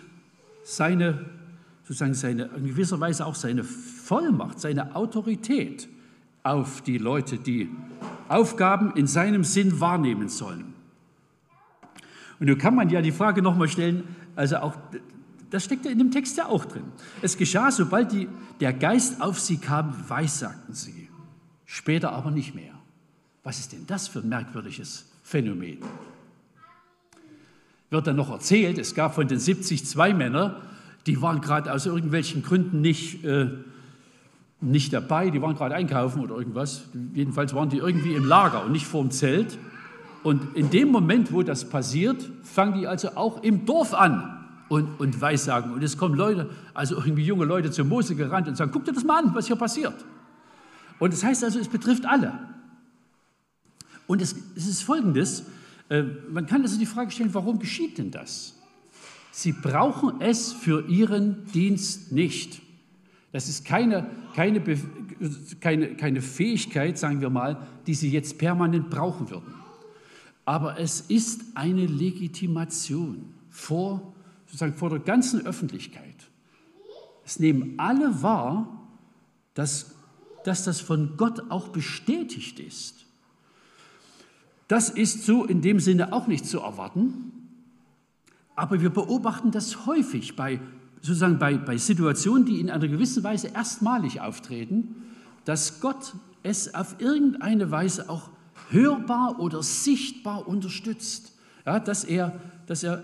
seine, 0.63 1.25
sozusagen 1.83 2.13
seine, 2.13 2.45
in 2.55 2.67
gewisser 2.67 2.99
Weise 2.99 3.25
auch 3.25 3.35
seine 3.35 3.63
Vollmacht, 3.63 4.59
seine 4.59 4.95
Autorität 4.95 5.87
auf 6.43 6.81
die 6.81 6.97
Leute, 6.97 7.37
die 7.37 7.69
Aufgaben 8.27 8.91
in 8.95 9.07
seinem 9.07 9.43
Sinn 9.43 9.79
wahrnehmen 9.79 10.29
sollen. 10.29 10.73
Und 12.39 12.47
nun 12.47 12.57
kann 12.57 12.75
man 12.75 12.89
ja 12.89 13.01
die 13.01 13.11
Frage 13.11 13.41
nochmal 13.41 13.69
stellen, 13.69 14.03
also 14.35 14.57
auch, 14.57 14.75
das 15.49 15.63
steckt 15.63 15.85
ja 15.85 15.91
in 15.91 15.99
dem 15.99 16.11
Text 16.11 16.37
ja 16.37 16.47
auch 16.47 16.65
drin. 16.65 16.83
Es 17.21 17.37
geschah, 17.37 17.71
sobald 17.71 18.11
die, 18.11 18.27
der 18.59 18.73
Geist 18.73 19.21
auf 19.21 19.39
sie 19.39 19.57
kam, 19.57 20.09
weissagten 20.09 20.73
sie. 20.73 21.09
Später 21.65 22.11
aber 22.11 22.31
nicht 22.31 22.53
mehr. 22.53 22.73
Was 23.43 23.59
ist 23.59 23.71
denn 23.71 23.85
das 23.87 24.07
für 24.07 24.19
ein 24.19 24.29
merkwürdiges 24.29 25.09
Phänomen? 25.23 25.79
Wird 27.89 28.07
dann 28.07 28.15
noch 28.15 28.31
erzählt, 28.31 28.77
es 28.77 28.95
gab 28.95 29.15
von 29.15 29.27
den 29.27 29.39
70 29.39 29.85
zwei 29.85 30.13
Männer, 30.13 30.61
die 31.05 31.21
waren 31.21 31.41
gerade 31.41 31.71
aus 31.71 31.85
irgendwelchen 31.85 32.41
Gründen 32.41 32.81
nicht 32.81 33.23
äh, 33.23 33.49
nicht 34.63 34.93
dabei, 34.93 35.29
die 35.29 35.41
waren 35.41 35.55
gerade 35.55 35.75
einkaufen 35.75 36.21
oder 36.21 36.35
irgendwas. 36.35 36.83
Jedenfalls 37.13 37.53
waren 37.53 37.69
die 37.69 37.77
irgendwie 37.77 38.13
im 38.13 38.25
Lager 38.25 38.65
und 38.65 38.71
nicht 38.71 38.85
vorm 38.85 39.11
Zelt. 39.11 39.57
Und 40.23 40.55
in 40.55 40.69
dem 40.69 40.89
Moment, 40.89 41.33
wo 41.33 41.43
das 41.43 41.69
passiert, 41.69 42.29
fangen 42.43 42.79
die 42.79 42.87
also 42.87 43.09
auch 43.15 43.43
im 43.43 43.65
Dorf 43.65 43.93
an 43.93 44.45
und, 44.69 44.99
und 44.99 45.19
Weissagen. 45.19 45.73
Und 45.73 45.83
es 45.83 45.97
kommen 45.97 46.15
Leute, 46.15 46.49
also 46.73 46.95
irgendwie 46.95 47.23
junge 47.23 47.45
Leute 47.45 47.71
zu 47.71 47.83
Mose 47.83 48.15
gerannt 48.15 48.47
und 48.47 48.55
sagen, 48.55 48.71
guck 48.71 48.85
dir 48.85 48.93
das 48.93 49.03
mal 49.03 49.23
an, 49.23 49.35
was 49.35 49.47
hier 49.47 49.57
passiert. 49.57 49.93
Und 50.97 51.13
das 51.13 51.23
heißt 51.23 51.43
also, 51.43 51.59
es 51.59 51.67
betrifft 51.67 52.05
alle. 52.05 52.33
Und 54.07 54.21
es, 54.21 54.35
es 54.55 54.67
ist 54.67 54.83
Folgendes, 54.83 55.45
äh, 55.89 56.03
man 56.31 56.45
kann 56.45 56.61
also 56.61 56.79
die 56.79 56.85
Frage 56.85 57.11
stellen, 57.11 57.33
warum 57.33 57.59
geschieht 57.59 57.97
denn 57.97 58.11
das? 58.11 58.55
Sie 59.31 59.51
brauchen 59.51 60.21
es 60.21 60.53
für 60.53 60.87
ihren 60.87 61.45
Dienst 61.53 62.11
nicht. 62.11 62.62
Das 63.33 63.49
ist 63.49 63.65
keine, 63.65 64.07
keine, 64.35 64.61
keine, 65.59 65.95
keine 65.95 66.21
Fähigkeit, 66.21 66.99
sagen 66.99 67.19
wir 67.19 67.31
mal, 67.31 67.67
die 67.87 67.95
sie 67.95 68.11
jetzt 68.11 68.37
permanent 68.37 68.91
brauchen 68.91 69.29
würden. 69.31 69.53
Aber 70.45 70.79
es 70.79 71.01
ist 71.01 71.41
eine 71.55 71.87
Legitimation 71.87 73.33
vor, 73.49 74.13
sozusagen 74.45 74.75
vor 74.75 74.91
der 74.91 74.99
ganzen 74.99 75.45
Öffentlichkeit. 75.47 76.15
Es 77.25 77.39
nehmen 77.39 77.73
alle 77.77 78.21
wahr, 78.21 78.87
dass, 79.55 79.95
dass 80.43 80.63
das 80.63 80.79
von 80.79 81.17
Gott 81.17 81.49
auch 81.49 81.69
bestätigt 81.69 82.59
ist. 82.59 83.05
Das 84.67 84.91
ist 84.91 85.23
so 85.25 85.43
in 85.43 85.61
dem 85.61 85.79
Sinne 85.79 86.13
auch 86.13 86.27
nicht 86.27 86.45
zu 86.45 86.59
erwarten, 86.59 87.31
aber 88.55 88.79
wir 88.81 88.91
beobachten 88.91 89.49
das 89.49 89.87
häufig 89.87 90.35
bei 90.35 90.59
sozusagen 91.03 91.37
bei, 91.37 91.57
bei 91.57 91.77
Situationen, 91.77 92.45
die 92.45 92.59
in 92.61 92.71
einer 92.71 92.87
gewissen 92.87 93.23
Weise 93.23 93.49
erstmalig 93.49 94.21
auftreten, 94.21 94.95
dass 95.43 95.81
Gott 95.81 96.13
es 96.43 96.73
auf 96.73 96.95
irgendeine 96.99 97.69
Weise 97.71 98.09
auch 98.09 98.29
hörbar 98.69 99.39
oder 99.39 99.61
sichtbar 99.61 100.47
unterstützt, 100.47 101.33
ja, 101.65 101.79
dass, 101.79 102.05
er, 102.05 102.39
dass 102.67 102.83
er 102.83 103.03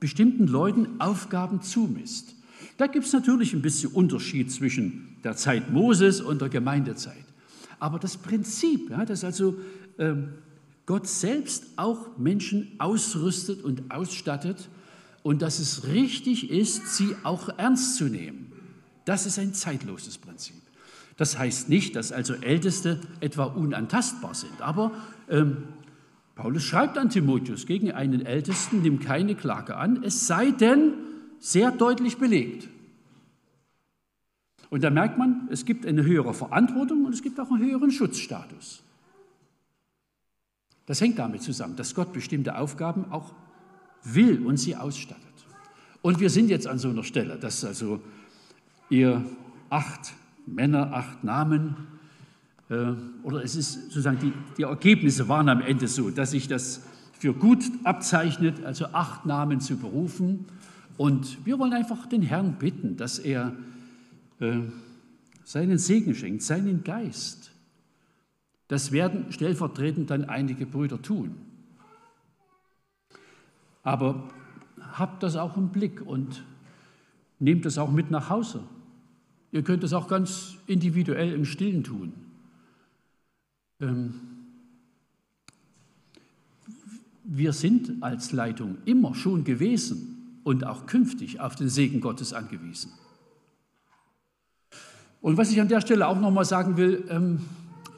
bestimmten 0.00 0.48
Leuten 0.48 1.00
Aufgaben 1.00 1.62
zumisst. 1.62 2.34
Da 2.76 2.88
gibt 2.88 3.06
es 3.06 3.12
natürlich 3.12 3.54
ein 3.54 3.62
bisschen 3.62 3.92
Unterschied 3.92 4.50
zwischen 4.50 5.16
der 5.22 5.36
Zeit 5.36 5.72
Moses 5.72 6.20
und 6.20 6.40
der 6.40 6.48
Gemeindezeit. 6.48 7.24
Aber 7.78 8.00
das 8.00 8.16
Prinzip, 8.16 8.90
ja, 8.90 9.04
dass 9.04 9.22
also 9.22 9.56
ähm, 9.98 10.30
Gott 10.86 11.06
selbst 11.06 11.66
auch 11.76 12.18
Menschen 12.18 12.72
ausrüstet 12.78 13.62
und 13.62 13.90
ausstattet, 13.90 14.68
und 15.28 15.42
dass 15.42 15.58
es 15.58 15.84
richtig 15.84 16.50
ist, 16.50 16.96
sie 16.96 17.14
auch 17.22 17.50
ernst 17.58 17.96
zu 17.96 18.04
nehmen. 18.04 18.50
Das 19.04 19.26
ist 19.26 19.38
ein 19.38 19.52
zeitloses 19.52 20.16
Prinzip. 20.16 20.62
Das 21.18 21.38
heißt 21.38 21.68
nicht, 21.68 21.96
dass 21.96 22.12
also 22.12 22.32
Älteste 22.32 22.98
etwa 23.20 23.44
unantastbar 23.44 24.34
sind, 24.34 24.62
aber 24.62 24.90
ähm, 25.28 25.64
Paulus 26.34 26.62
schreibt 26.62 26.96
an 26.96 27.10
Timotheus 27.10 27.66
gegen 27.66 27.92
einen 27.92 28.24
Ältesten, 28.24 28.80
nimm 28.80 29.00
keine 29.00 29.34
Klage 29.34 29.76
an, 29.76 30.02
es 30.02 30.26
sei 30.26 30.50
denn 30.50 30.94
sehr 31.38 31.72
deutlich 31.72 32.16
belegt. 32.16 32.70
Und 34.70 34.82
da 34.82 34.88
merkt 34.88 35.18
man, 35.18 35.46
es 35.50 35.66
gibt 35.66 35.84
eine 35.84 36.04
höhere 36.04 36.32
Verantwortung 36.32 37.04
und 37.04 37.12
es 37.12 37.20
gibt 37.20 37.38
auch 37.38 37.50
einen 37.50 37.60
höheren 37.60 37.90
Schutzstatus. 37.90 38.82
Das 40.86 41.02
hängt 41.02 41.18
damit 41.18 41.42
zusammen, 41.42 41.76
dass 41.76 41.94
Gott 41.94 42.14
bestimmte 42.14 42.56
Aufgaben 42.56 43.12
auch 43.12 43.34
will 44.04 44.44
und 44.44 44.56
sie 44.56 44.76
ausstattet. 44.76 45.24
Und 46.02 46.20
wir 46.20 46.30
sind 46.30 46.48
jetzt 46.48 46.66
an 46.66 46.78
so 46.78 46.90
einer 46.90 47.04
Stelle, 47.04 47.36
dass 47.36 47.64
also 47.64 48.00
ihr 48.88 49.24
acht 49.70 50.14
Männer, 50.46 50.92
acht 50.92 51.24
Namen, 51.24 51.76
äh, 52.70 52.92
oder 53.22 53.42
es 53.42 53.56
ist 53.56 53.74
sozusagen, 53.84 54.18
die, 54.18 54.32
die 54.56 54.62
Ergebnisse 54.62 55.28
waren 55.28 55.48
am 55.48 55.60
Ende 55.60 55.88
so, 55.88 56.10
dass 56.10 56.30
sich 56.30 56.48
das 56.48 56.82
für 57.18 57.34
gut 57.34 57.64
abzeichnet, 57.84 58.64
also 58.64 58.86
acht 58.86 59.26
Namen 59.26 59.60
zu 59.60 59.76
berufen. 59.76 60.46
Und 60.96 61.44
wir 61.44 61.58
wollen 61.58 61.72
einfach 61.72 62.06
den 62.06 62.22
Herrn 62.22 62.54
bitten, 62.58 62.96
dass 62.96 63.18
er 63.18 63.54
äh, 64.40 64.60
seinen 65.44 65.78
Segen 65.78 66.14
schenkt, 66.14 66.42
seinen 66.42 66.84
Geist. 66.84 67.50
Das 68.68 68.92
werden 68.92 69.32
stellvertretend 69.32 70.10
dann 70.10 70.26
einige 70.26 70.66
Brüder 70.66 71.00
tun. 71.00 71.34
Aber 73.88 74.22
habt 74.92 75.22
das 75.22 75.36
auch 75.36 75.56
im 75.56 75.70
Blick 75.70 76.06
und 76.06 76.44
nehmt 77.38 77.64
das 77.64 77.78
auch 77.78 77.90
mit 77.90 78.10
nach 78.10 78.28
Hause. 78.28 78.62
Ihr 79.50 79.62
könnt 79.62 79.82
es 79.82 79.94
auch 79.94 80.08
ganz 80.08 80.56
individuell 80.66 81.32
im 81.32 81.46
Stillen 81.46 81.84
tun. 81.84 82.12
Ähm, 83.80 84.12
wir 87.24 87.54
sind 87.54 88.02
als 88.02 88.32
Leitung 88.32 88.76
immer 88.84 89.14
schon 89.14 89.44
gewesen 89.44 90.40
und 90.44 90.66
auch 90.66 90.84
künftig 90.84 91.40
auf 91.40 91.54
den 91.54 91.70
Segen 91.70 92.02
Gottes 92.02 92.34
angewiesen. 92.34 92.92
Und 95.22 95.38
was 95.38 95.50
ich 95.50 95.62
an 95.62 95.68
der 95.68 95.80
Stelle 95.80 96.08
auch 96.08 96.20
nochmal 96.20 96.44
sagen 96.44 96.76
will, 96.76 97.06
ähm, 97.08 97.40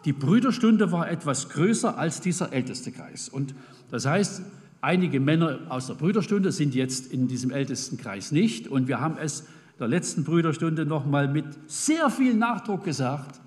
die 0.04 0.12
Brüderstunde 0.12 0.92
war 0.92 1.10
etwas 1.10 1.48
größer 1.48 1.98
als 1.98 2.20
dieser 2.20 2.52
älteste 2.52 2.92
Kreis. 2.92 3.28
Und 3.28 3.56
das 3.90 4.06
heißt, 4.06 4.42
Einige 4.80 5.20
Männer 5.20 5.60
aus 5.68 5.88
der 5.88 5.94
Brüderstunde 5.94 6.52
sind 6.52 6.74
jetzt 6.74 7.12
in 7.12 7.28
diesem 7.28 7.50
ältesten 7.50 7.98
Kreis 7.98 8.32
nicht 8.32 8.68
und 8.68 8.88
wir 8.88 9.00
haben 9.00 9.16
es 9.18 9.44
der 9.78 9.88
letzten 9.88 10.24
Brüderstunde 10.24 10.86
nochmal 10.86 11.28
mit 11.28 11.44
sehr 11.66 12.10
viel 12.10 12.34
Nachdruck 12.34 12.84
gesagt, 12.84 13.40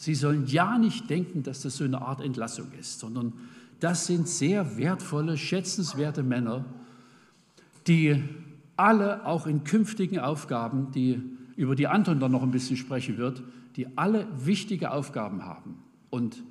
Sie 0.00 0.14
sollen 0.14 0.46
ja 0.46 0.78
nicht 0.78 1.10
denken, 1.10 1.42
dass 1.42 1.62
das 1.62 1.76
so 1.76 1.82
eine 1.82 2.00
Art 2.00 2.20
Entlassung 2.20 2.68
ist, 2.78 3.00
sondern 3.00 3.32
das 3.80 4.06
sind 4.06 4.28
sehr 4.28 4.78
wertvolle, 4.78 5.36
schätzenswerte 5.36 6.22
Männer, 6.22 6.64
die 7.88 8.22
alle 8.76 9.26
auch 9.26 9.48
in 9.48 9.64
künftigen 9.64 10.20
Aufgaben, 10.20 10.92
die, 10.92 11.20
über 11.56 11.74
die 11.74 11.88
Anton 11.88 12.20
dann 12.20 12.30
noch 12.30 12.44
ein 12.44 12.52
bisschen 12.52 12.76
sprechen 12.76 13.18
wird, 13.18 13.42
die 13.74 13.88
alle 13.98 14.28
wichtige 14.36 14.92
Aufgaben 14.92 15.44
haben. 15.44 15.82
Und 16.10 16.44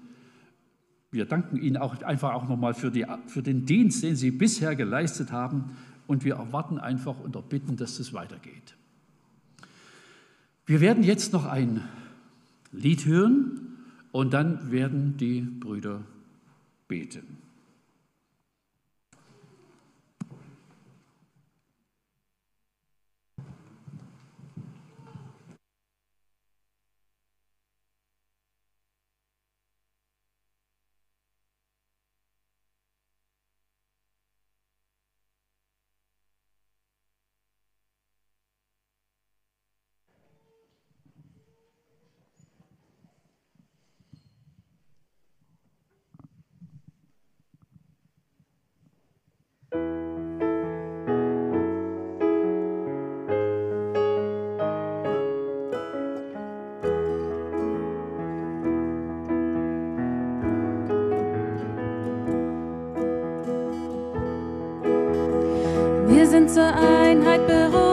wir 1.11 1.25
danken 1.25 1.57
Ihnen 1.57 1.77
auch 1.77 2.01
einfach 2.01 2.33
auch 2.33 2.47
nochmal 2.47 2.73
für, 2.73 2.91
für 3.27 3.41
den 3.41 3.65
Dienst, 3.65 4.03
den 4.03 4.15
Sie 4.15 4.31
bisher 4.31 4.75
geleistet 4.75 5.31
haben. 5.31 5.77
Und 6.05 6.23
wir 6.23 6.35
erwarten 6.35 6.77
einfach 6.77 7.19
und 7.19 7.35
erbitten, 7.35 7.75
dass 7.75 7.99
es 7.99 8.13
weitergeht. 8.13 8.75
Wir 10.65 10.81
werden 10.81 11.03
jetzt 11.03 11.33
noch 11.33 11.45
ein 11.45 11.83
Lied 12.71 13.05
hören 13.05 13.77
und 14.11 14.33
dann 14.33 14.71
werden 14.71 15.17
die 15.17 15.41
Brüder 15.41 16.01
beten. 16.87 17.46
Einheit 67.07 67.47
berufen. 67.47 67.86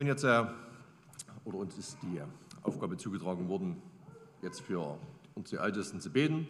Bin 0.00 0.08
jetzt, 0.08 0.24
äh, 0.24 0.44
oder 1.44 1.58
uns 1.58 1.76
ist 1.76 1.98
die 2.02 2.22
Aufgabe 2.62 2.96
zugetragen 2.96 3.50
worden, 3.50 3.76
jetzt 4.40 4.62
für 4.62 4.96
unsere 5.34 5.62
Ältesten 5.62 6.00
zu 6.00 6.08
beten, 6.08 6.46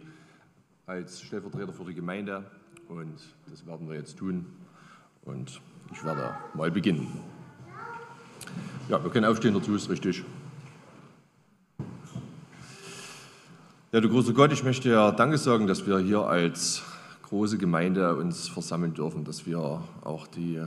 als 0.85 1.21
Stellvertreter 1.21 1.73
für 1.73 1.83
die 1.83 1.93
Gemeinde. 1.93 2.49
Und 2.87 3.19
das 3.49 3.65
werden 3.67 3.89
wir 3.89 3.97
jetzt 3.97 4.17
tun. 4.17 4.45
Und 5.25 5.59
ich 5.91 6.01
werde 6.01 6.33
mal 6.53 6.71
beginnen. 6.71 7.05
Ja, 8.87 9.03
wir 9.03 9.11
können 9.11 9.25
aufstehen 9.25 9.53
dazu, 9.53 9.75
ist 9.75 9.89
richtig. 9.89 10.23
Ja, 13.91 13.99
du 13.99 14.07
großer 14.07 14.31
Gott, 14.31 14.53
ich 14.53 14.63
möchte 14.63 14.89
ja 14.89 15.11
Danke 15.11 15.37
sagen, 15.37 15.67
dass 15.67 15.85
wir 15.85 15.99
hier 15.99 16.21
als 16.21 16.83
große 17.23 17.57
Gemeinde 17.57 18.15
uns 18.15 18.47
versammeln 18.47 18.93
dürfen, 18.93 19.25
dass 19.25 19.45
wir 19.45 19.83
auch 20.03 20.27
die 20.27 20.65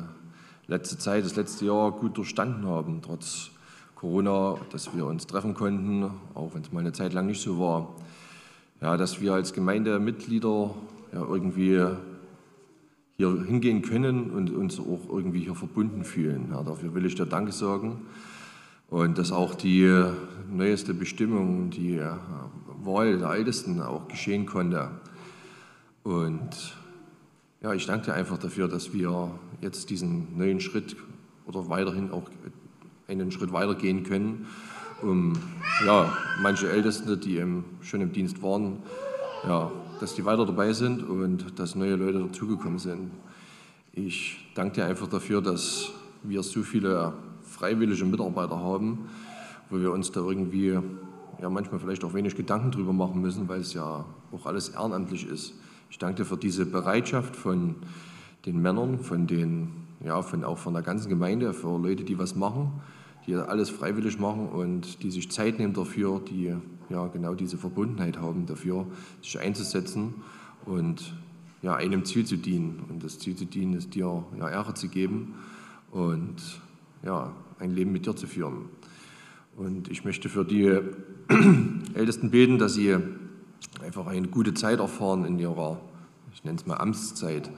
letzte 0.66 0.98
Zeit, 0.98 1.24
das 1.24 1.36
letzte 1.36 1.66
Jahr 1.66 1.92
gut 1.92 2.16
durchstanden 2.16 2.66
haben, 2.66 3.00
trotz 3.02 3.50
Corona, 3.94 4.56
dass 4.70 4.94
wir 4.94 5.06
uns 5.06 5.26
treffen 5.26 5.54
konnten, 5.54 6.10
auch 6.34 6.54
wenn 6.54 6.62
es 6.62 6.72
mal 6.72 6.80
eine 6.80 6.92
Zeit 6.92 7.12
lang 7.12 7.26
nicht 7.26 7.40
so 7.40 7.58
war. 7.58 7.94
Ja, 8.80 8.96
dass 8.96 9.20
wir 9.20 9.32
als 9.32 9.52
Gemeindemitglieder 9.52 10.74
ja, 11.12 11.20
irgendwie 11.20 11.86
hier 13.16 13.44
hingehen 13.46 13.82
können 13.82 14.30
und 14.30 14.50
uns 14.50 14.80
auch 14.80 15.08
irgendwie 15.08 15.40
hier 15.40 15.54
verbunden 15.54 16.04
fühlen. 16.04 16.48
Ja, 16.50 16.62
dafür 16.62 16.94
will 16.94 17.06
ich 17.06 17.14
dir 17.14 17.26
Danke 17.26 17.52
sagen. 17.52 18.02
Und 18.90 19.18
dass 19.18 19.32
auch 19.32 19.54
die 19.54 19.90
neueste 20.50 20.94
Bestimmung, 20.94 21.70
die 21.70 21.96
äh, 21.96 22.10
Wahl 22.82 23.18
der 23.18 23.30
Ältesten 23.30 23.80
auch 23.80 24.08
geschehen 24.08 24.46
konnte. 24.46 24.90
Und 26.02 26.74
ja, 27.64 27.72
ich 27.72 27.86
danke 27.86 28.04
dir 28.04 28.12
einfach 28.12 28.36
dafür, 28.36 28.68
dass 28.68 28.92
wir 28.92 29.30
jetzt 29.62 29.88
diesen 29.88 30.36
neuen 30.36 30.60
Schritt 30.60 30.96
oder 31.46 31.70
weiterhin 31.70 32.10
auch 32.10 32.24
einen 33.08 33.32
Schritt 33.32 33.54
weitergehen 33.54 34.02
können, 34.02 34.46
um 35.00 35.32
ja, 35.86 36.14
manche 36.42 36.68
Ältesten, 36.68 37.18
die 37.18 37.38
im, 37.38 37.64
schon 37.80 38.02
im 38.02 38.12
Dienst 38.12 38.42
waren, 38.42 38.82
ja, 39.48 39.72
dass 39.98 40.14
die 40.14 40.26
weiter 40.26 40.44
dabei 40.44 40.74
sind 40.74 41.08
und 41.08 41.58
dass 41.58 41.74
neue 41.74 41.96
Leute 41.96 42.18
dazugekommen 42.18 42.78
sind. 42.78 43.10
Ich 43.94 44.52
danke 44.54 44.74
dir 44.74 44.84
einfach 44.84 45.08
dafür, 45.08 45.40
dass 45.40 45.90
wir 46.22 46.42
so 46.42 46.62
viele 46.64 47.14
freiwillige 47.40 48.04
Mitarbeiter 48.04 48.58
haben, 48.58 49.08
wo 49.70 49.80
wir 49.80 49.90
uns 49.90 50.12
da 50.12 50.20
irgendwie 50.20 50.78
ja 51.40 51.48
manchmal 51.48 51.80
vielleicht 51.80 52.04
auch 52.04 52.12
wenig 52.12 52.36
Gedanken 52.36 52.72
drüber 52.72 52.92
machen 52.92 53.22
müssen, 53.22 53.48
weil 53.48 53.60
es 53.60 53.72
ja 53.72 54.04
auch 54.32 54.44
alles 54.44 54.68
ehrenamtlich 54.68 55.26
ist. 55.26 55.54
Ich 55.90 55.98
danke 55.98 56.22
dir 56.22 56.24
für 56.24 56.36
diese 56.36 56.66
Bereitschaft 56.66 57.36
von 57.36 57.76
den 58.46 58.60
Männern, 58.60 58.98
von 58.98 59.26
den, 59.26 59.68
ja, 60.04 60.22
von, 60.22 60.44
auch 60.44 60.58
von 60.58 60.74
der 60.74 60.82
ganzen 60.82 61.08
Gemeinde, 61.08 61.52
für 61.54 61.78
Leute, 61.78 62.04
die 62.04 62.18
was 62.18 62.34
machen, 62.34 62.72
die 63.26 63.34
alles 63.34 63.70
freiwillig 63.70 64.18
machen 64.18 64.48
und 64.48 65.02
die 65.02 65.10
sich 65.10 65.30
Zeit 65.30 65.58
nehmen 65.58 65.72
dafür, 65.72 66.20
die 66.20 66.54
ja 66.90 67.06
genau 67.08 67.34
diese 67.34 67.56
Verbundenheit 67.56 68.18
haben, 68.18 68.46
dafür 68.46 68.86
sich 69.22 69.38
einzusetzen 69.38 70.14
und 70.66 71.14
ja, 71.62 71.74
einem 71.76 72.04
Ziel 72.04 72.26
zu 72.26 72.36
dienen. 72.36 72.84
Und 72.90 73.02
das 73.02 73.18
Ziel 73.18 73.36
zu 73.36 73.46
dienen 73.46 73.74
ist 73.74 73.94
dir 73.94 74.24
ja, 74.38 74.50
Ehre 74.50 74.74
zu 74.74 74.88
geben 74.88 75.34
und 75.90 76.36
ja, 77.02 77.32
ein 77.58 77.70
Leben 77.70 77.92
mit 77.92 78.06
dir 78.06 78.14
zu 78.14 78.26
führen. 78.26 78.66
Und 79.56 79.88
ich 79.88 80.04
möchte 80.04 80.28
für 80.28 80.44
die 80.44 80.78
Ältesten 81.94 82.30
beten, 82.30 82.58
dass 82.58 82.74
sie 82.74 82.96
einfach 83.82 84.06
eine 84.06 84.28
gute 84.28 84.54
Zeit 84.54 84.78
erfahren 84.78 85.24
in 85.24 85.38
ihrer, 85.38 85.80
ich 86.32 86.44
nenne 86.44 86.58
es 86.58 86.66
mal 86.66 86.76
Amtszeit, 86.76 87.50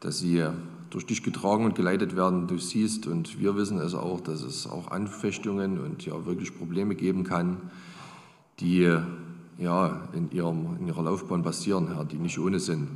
dass 0.00 0.18
sie 0.18 0.44
durch 0.90 1.06
dich 1.06 1.22
getragen 1.22 1.64
und 1.64 1.74
geleitet 1.74 2.16
werden. 2.16 2.46
Du 2.46 2.58
siehst 2.58 3.06
und 3.06 3.40
wir 3.40 3.56
wissen 3.56 3.78
es 3.78 3.94
auch, 3.94 4.20
dass 4.20 4.42
es 4.42 4.66
auch 4.66 4.90
Anfechtungen 4.90 5.78
und 5.80 6.04
ja 6.06 6.26
wirklich 6.26 6.56
Probleme 6.56 6.94
geben 6.94 7.24
kann, 7.24 7.58
die 8.60 8.96
ja 9.58 10.08
in, 10.12 10.30
ihrem, 10.30 10.76
in 10.80 10.86
ihrer 10.86 11.02
Laufbahn 11.02 11.42
passieren, 11.42 11.94
Herr, 11.94 12.04
die 12.04 12.18
nicht 12.18 12.38
ohne 12.38 12.60
sind. 12.60 12.88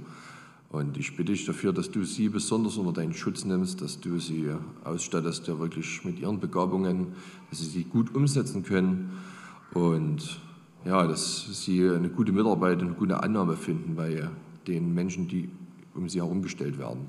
Und 0.71 0.97
ich 0.99 1.17
bitte 1.17 1.33
dich 1.33 1.47
dafür, 1.47 1.73
dass 1.73 1.91
du 1.91 2.05
sie 2.05 2.29
besonders 2.29 2.77
unter 2.77 2.93
deinen 2.93 3.13
Schutz 3.13 3.45
nimmst, 3.45 3.81
dass 3.81 3.99
du 3.99 4.21
sie 4.21 4.51
ausstattest, 4.85 5.49
ja 5.49 5.59
wirklich 5.59 6.05
mit 6.05 6.21
ihren 6.21 6.39
Begabungen, 6.39 7.09
dass 7.51 7.59
sie 7.59 7.67
sie 7.67 7.85
gut 7.85 8.15
umsetzen 8.15 8.63
können 8.63 9.19
und 9.75 10.41
ja, 10.85 11.07
dass 11.07 11.47
sie 11.65 11.89
eine 11.89 12.09
gute 12.09 12.33
Mitarbeit 12.33 12.81
und 12.81 12.89
eine 12.89 12.97
gute 12.97 13.23
Annahme 13.23 13.57
finden 13.57 13.95
bei 13.97 14.29
den 14.67 14.95
Menschen, 14.95 15.29
die 15.29 15.51
um 15.95 16.09
sie 16.09 16.21
herumgestellt 16.21 16.79
werden. 16.79 17.07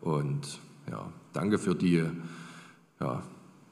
Und 0.00 0.58
ja, 0.90 1.10
danke 1.32 1.58
für 1.58 1.74
die, 1.74 2.04
ja, 3.00 3.22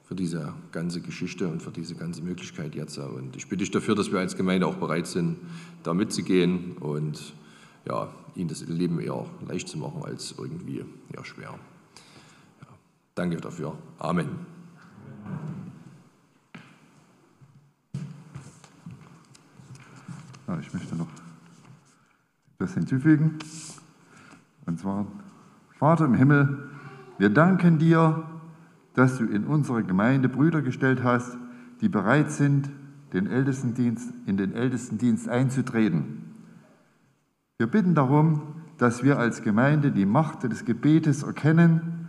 für 0.05 0.15
diese 0.15 0.53
ganze 0.71 1.01
Geschichte 1.01 1.49
und 1.49 1.63
für 1.63 1.71
diese 1.71 1.97
ganze 1.97 2.23
Möglichkeit 2.23 2.75
jetzt. 2.75 2.99
Und 2.99 3.37
ich 3.37 3.49
bitte 3.49 3.59
dich 3.59 3.71
dafür, 3.71 3.95
dass 3.95 4.13
wir 4.13 4.21
als 4.21 4.37
Gemeinde 4.37 4.67
auch 4.67 4.77
bereit 4.77 5.07
sind, 5.07 5.37
da 5.83 5.95
mitzugehen 5.95 6.77
und 6.79 7.35
ja, 7.87 8.13
ihnen 8.35 8.49
das 8.49 8.67
Leben 8.67 9.01
eher 9.01 9.27
leicht 9.49 9.69
zu 9.69 9.79
machen 9.79 10.03
als 10.05 10.35
irgendwie 10.39 10.85
ja, 11.15 11.25
schwer. 11.25 11.59
Ja, 12.61 12.67
danke 13.15 13.37
dafür. 13.39 13.77
Amen. 13.99 14.29
Ja, 20.47 20.59
ich 20.61 20.73
möchte 20.73 20.95
noch 20.95 21.09
etwas 22.67 22.75
hinzufügen. 22.75 23.39
Und 24.67 24.81
zwar, 24.81 25.07
Vater 25.79 26.07
im 26.07 26.15
Himmel, 26.15 26.69
wir 27.19 27.31
danken 27.31 27.79
dir, 27.79 28.25
dass 28.95 29.19
du 29.19 29.25
in 29.25 29.45
unsere 29.45 29.85
Gemeinde 29.85 30.29
Brüder 30.29 30.63
gestellt 30.63 31.05
hast, 31.05 31.37
die 31.81 31.89
bereit 31.89 32.31
sind, 32.33 32.71
den 33.13 33.27
Ältestendienst, 33.27 34.13
in 34.27 34.37
den 34.37 34.53
Ältestendienst 34.53 35.29
einzutreten. 35.29 36.35
Wir 37.59 37.69
bitten 37.69 37.95
darum, 37.95 38.43
dass 38.79 39.05
wir 39.05 39.19
als 39.19 39.43
Gemeinde 39.43 39.93
die 39.93 40.07
Macht 40.07 40.43
des 40.43 40.65
Gebetes 40.65 41.23
erkennen, 41.23 42.09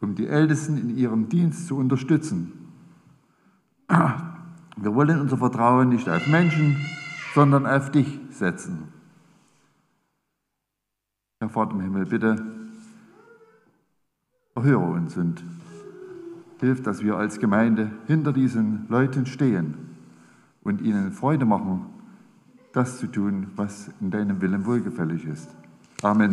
um 0.00 0.14
die 0.14 0.26
Ältesten 0.26 0.76
in 0.76 0.90
ihrem 0.90 1.28
Dienst 1.28 1.66
zu 1.66 1.76
unterstützen. 1.76 2.52
Wir 3.88 4.94
wollen 4.94 5.20
unser 5.20 5.38
Vertrauen 5.38 5.88
nicht 5.88 6.08
auf 6.08 6.26
Menschen, 6.26 6.76
sondern 7.34 7.66
auf 7.66 7.90
dich 7.90 8.20
setzen. 8.30 8.93
Herr 11.44 11.50
Vater 11.50 11.72
im 11.72 11.82
Himmel, 11.82 12.06
bitte 12.06 12.42
erhöre 14.54 14.92
uns 14.92 15.14
und 15.18 15.44
hilf, 16.60 16.82
dass 16.82 17.02
wir 17.02 17.16
als 17.16 17.38
Gemeinde 17.38 17.90
hinter 18.06 18.32
diesen 18.32 18.86
Leuten 18.88 19.26
stehen 19.26 19.74
und 20.62 20.80
ihnen 20.80 21.12
Freude 21.12 21.44
machen, 21.44 21.84
das 22.72 22.98
zu 22.98 23.08
tun, 23.08 23.48
was 23.56 23.90
in 24.00 24.10
deinem 24.10 24.40
Willen 24.40 24.64
wohlgefällig 24.64 25.26
ist. 25.26 25.50
Amen. 26.00 26.30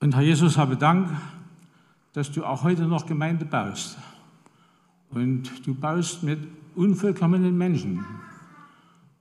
Und 0.00 0.16
Herr 0.16 0.22
Jesus, 0.22 0.58
habe 0.58 0.76
Dank, 0.76 1.08
dass 2.12 2.32
du 2.32 2.44
auch 2.44 2.64
heute 2.64 2.86
noch 2.86 3.06
Gemeinde 3.06 3.44
baust. 3.44 3.96
Und 5.10 5.66
du 5.66 5.74
baust 5.74 6.22
mit 6.22 6.38
unvollkommenen 6.74 7.56
Menschen. 7.56 8.04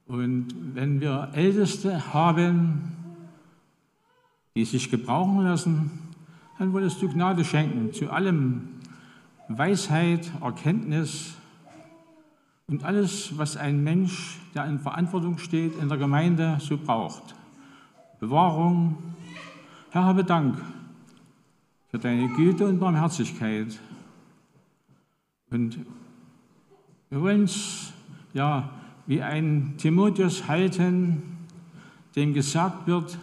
Und 0.05 0.47
wenn 0.73 1.01
wir 1.01 1.29
Älteste 1.33 2.13
haben, 2.13 2.93
die 4.55 4.65
sich 4.65 4.89
gebrauchen 4.89 5.43
lassen, 5.43 5.91
dann 6.57 6.73
wolltest 6.73 7.01
du 7.01 7.09
Gnade 7.09 7.45
schenken 7.45 7.93
zu 7.93 8.09
allem 8.11 8.69
Weisheit, 9.47 10.31
Erkenntnis 10.41 11.35
und 12.67 12.83
alles, 12.83 13.37
was 13.37 13.57
ein 13.57 13.83
Mensch, 13.83 14.39
der 14.53 14.65
in 14.65 14.79
Verantwortung 14.79 15.37
steht, 15.37 15.79
in 15.79 15.89
der 15.89 15.97
Gemeinde 15.97 16.57
so 16.59 16.77
braucht. 16.77 17.35
Bewahrung. 18.19 18.97
Herr, 19.91 20.03
habe 20.03 20.23
Dank 20.23 20.61
für 21.89 21.97
deine 21.97 22.27
Güte 22.29 22.67
und 22.67 22.79
Barmherzigkeit. 22.79 23.79
Und 25.51 25.79
wir 27.09 27.21
wollen 27.21 27.41
uns 27.41 27.93
ja 28.33 28.69
wie 29.07 29.21
ein 29.21 29.73
Timotheus 29.77 30.47
halten, 30.47 31.23
dem 32.15 32.33
gesagt 32.33 32.87
wird, 32.87 33.17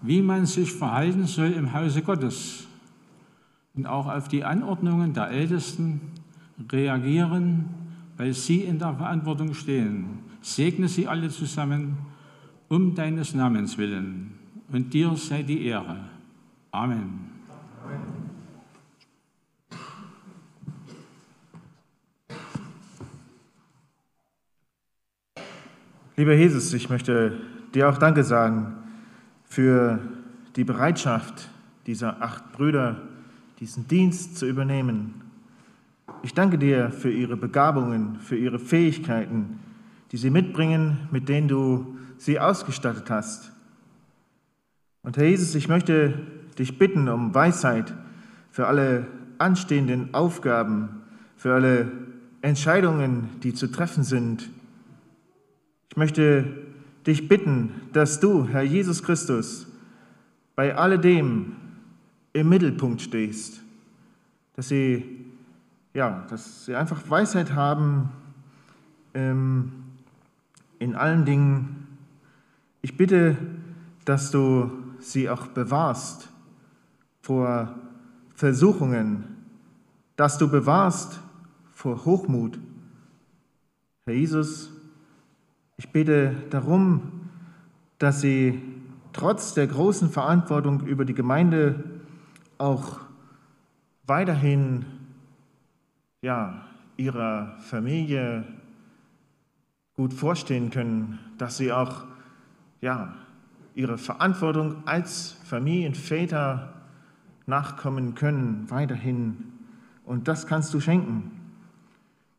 wie 0.00 0.22
man 0.22 0.46
sich 0.46 0.72
verhalten 0.72 1.26
soll 1.26 1.52
im 1.52 1.72
Hause 1.72 2.02
Gottes. 2.02 2.66
Und 3.74 3.86
auch 3.86 4.06
auf 4.06 4.28
die 4.28 4.44
Anordnungen 4.44 5.12
der 5.12 5.30
Ältesten 5.30 6.00
reagieren, 6.70 7.64
weil 8.16 8.34
sie 8.34 8.60
in 8.60 8.78
der 8.78 8.94
Verantwortung 8.94 9.54
stehen. 9.54 10.20
Segne 10.42 10.88
sie 10.88 11.08
alle 11.08 11.30
zusammen 11.30 11.96
um 12.68 12.94
deines 12.94 13.34
Namens 13.34 13.78
willen. 13.78 14.32
Und 14.70 14.92
dir 14.92 15.16
sei 15.16 15.42
die 15.42 15.66
Ehre. 15.66 15.96
Amen. 16.70 17.30
Lieber 26.22 26.34
Jesus, 26.34 26.72
ich 26.72 26.88
möchte 26.88 27.36
dir 27.74 27.88
auch 27.88 27.98
Danke 27.98 28.22
sagen 28.22 28.76
für 29.44 29.98
die 30.54 30.62
Bereitschaft 30.62 31.48
dieser 31.88 32.22
acht 32.22 32.52
Brüder, 32.52 33.00
diesen 33.58 33.88
Dienst 33.88 34.36
zu 34.36 34.46
übernehmen. 34.46 35.14
Ich 36.22 36.32
danke 36.32 36.58
dir 36.58 36.92
für 36.92 37.10
ihre 37.10 37.36
Begabungen, 37.36 38.20
für 38.20 38.36
ihre 38.36 38.60
Fähigkeiten, 38.60 39.58
die 40.12 40.16
sie 40.16 40.30
mitbringen, 40.30 41.08
mit 41.10 41.28
denen 41.28 41.48
du 41.48 41.98
sie 42.18 42.38
ausgestattet 42.38 43.10
hast. 43.10 43.50
Und 45.02 45.16
Herr 45.16 45.26
Jesus, 45.26 45.56
ich 45.56 45.66
möchte 45.66 46.20
dich 46.56 46.78
bitten 46.78 47.08
um 47.08 47.34
Weisheit 47.34 47.92
für 48.52 48.68
alle 48.68 49.08
anstehenden 49.38 50.14
Aufgaben, 50.14 51.02
für 51.36 51.52
alle 51.52 51.90
Entscheidungen, 52.42 53.28
die 53.42 53.54
zu 53.54 53.66
treffen 53.72 54.04
sind. 54.04 54.48
Ich 55.92 55.96
möchte 55.98 56.46
dich 57.06 57.28
bitten, 57.28 57.82
dass 57.92 58.18
du, 58.18 58.48
Herr 58.48 58.62
Jesus 58.62 59.02
Christus, 59.02 59.66
bei 60.56 60.74
alledem 60.74 61.54
im 62.32 62.48
Mittelpunkt 62.48 63.02
stehst, 63.02 63.60
dass 64.56 64.68
sie, 64.68 65.26
ja, 65.92 66.26
dass 66.30 66.64
sie 66.64 66.74
einfach 66.76 67.10
Weisheit 67.10 67.52
haben 67.52 68.08
ähm, 69.12 69.70
in 70.78 70.94
allen 70.94 71.26
Dingen. 71.26 71.86
Ich 72.80 72.96
bitte, 72.96 73.36
dass 74.06 74.30
du 74.30 74.72
sie 74.98 75.28
auch 75.28 75.48
bewahrst 75.48 76.30
vor 77.20 77.78
Versuchungen, 78.34 79.24
dass 80.16 80.38
du 80.38 80.48
bewahrst 80.48 81.20
vor 81.74 82.06
Hochmut. 82.06 82.58
Herr 84.06 84.14
Jesus, 84.14 84.71
ich 85.82 85.88
bitte 85.88 86.36
darum, 86.50 87.02
dass 87.98 88.20
sie 88.20 88.62
trotz 89.12 89.52
der 89.54 89.66
großen 89.66 90.10
Verantwortung 90.10 90.86
über 90.86 91.04
die 91.04 91.12
Gemeinde 91.12 91.82
auch 92.56 93.00
weiterhin 94.06 94.84
ja, 96.20 96.64
ihrer 96.96 97.56
Familie 97.58 98.44
gut 99.96 100.14
vorstehen 100.14 100.70
können, 100.70 101.18
dass 101.36 101.56
sie 101.56 101.72
auch 101.72 102.04
ja, 102.80 103.16
ihrer 103.74 103.98
Verantwortung 103.98 104.86
als 104.86 105.36
Familienväter 105.42 106.74
nachkommen 107.46 108.14
können, 108.14 108.70
weiterhin. 108.70 109.52
Und 110.04 110.28
das 110.28 110.46
kannst 110.46 110.72
du 110.74 110.78
schenken. 110.78 111.32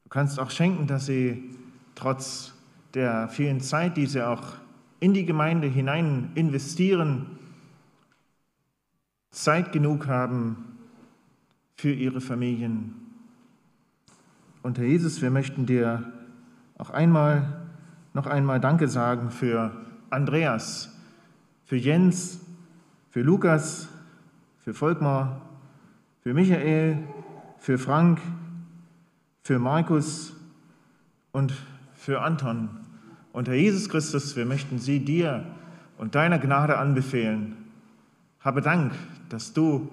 Du 0.06 0.10
kannst 0.10 0.40
auch 0.40 0.50
schenken, 0.50 0.88
dass 0.88 1.08
sie 1.08 1.52
trotz 1.94 2.53
der 2.94 3.28
vielen 3.30 3.62
Zeit, 3.62 3.98
die 3.98 4.06
sie 4.06 4.26
auch 4.26 4.44
in 5.00 5.14
die 5.14 5.26
Gemeinde 5.26 5.68
hinein 5.68 6.32
investieren, 6.36 7.26
Zeit 9.32 9.72
genug 9.72 10.08
haben 10.08 10.78
für 11.76 11.92
ihre 11.92 12.22
Familien. 12.22 12.96
Und 14.62 14.78
Herr 14.78 14.86
Jesus, 14.86 15.22
wir 15.22 15.32
möchten 15.32 15.66
dir 15.66 16.14
auch 16.78 16.92
einmal, 16.92 17.68
noch 18.14 18.28
einmal 18.28 18.60
Danke 18.60 18.88
sagen 18.88 19.32
für 19.32 19.72
Andreas, 20.10 20.96
für 21.66 21.76
Jens, 21.76 22.40
für 23.10 23.22
Lukas, 23.22 23.90
für 24.60 24.74
Volkmar, 24.74 25.42
für 26.22 26.34
Michael, 26.34 27.00
für 27.58 27.78
Frank, 27.78 28.22
für 29.42 29.60
Markus 29.60 30.34
und 31.32 31.54
für 31.96 32.22
Anton. 32.22 32.83
Und 33.34 33.50
Herr 33.50 33.56
Jesus 33.56 33.90
Christus, 33.90 34.38
wir 34.38 34.46
möchten 34.46 34.80
sie 34.80 35.00
dir 35.00 35.44
und 35.98 36.16
deiner 36.16 36.40
Gnade 36.40 36.78
anbefehlen. 36.78 37.58
Habe 38.40 38.62
Dank, 38.62 38.94
dass 39.28 39.54
du 39.54 39.90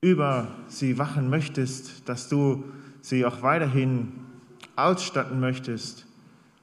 über 0.00 0.48
sie 0.68 0.98
wachen 0.98 1.28
möchtest, 1.28 2.08
dass 2.08 2.28
du 2.28 2.64
sie 3.00 3.24
auch 3.24 3.42
weiterhin 3.42 4.12
ausstatten 4.76 5.40
möchtest 5.40 6.06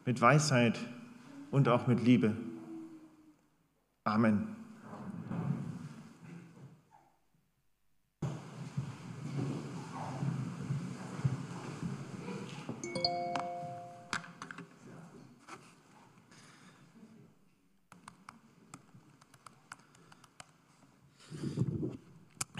mit 0.06 0.22
Weisheit 0.22 0.80
und 1.52 1.68
auch 1.68 1.88
mit 1.88 2.04
Liebe. 2.04 2.34
Amen. 4.04 4.57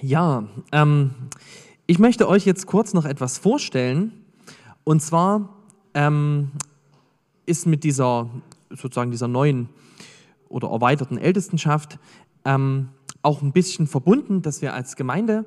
Ja, 0.08 0.46
ähm, 0.72 1.12
ich 1.86 2.00
möchte 2.00 2.30
euch 2.30 2.46
jetzt 2.46 2.66
kurz 2.66 2.94
noch 2.94 3.04
etwas 3.04 3.38
vorstellen. 3.38 4.14
Und 4.86 5.02
zwar 5.02 5.50
ähm, 5.94 6.52
ist 7.46 7.68
mit 7.68 7.84
dieser 7.84 8.30
sozusagen 8.70 9.12
dieser 9.12 9.28
neuen 9.28 9.68
oder 10.48 10.70
erweiterten 10.70 11.18
Ältestenschaft 11.18 12.00
ähm, 12.46 12.88
auch 13.22 13.42
ein 13.42 13.52
bisschen 13.52 13.86
verbunden, 13.86 14.42
dass 14.42 14.62
wir 14.62 14.74
als 14.74 14.96
Gemeinde 14.96 15.44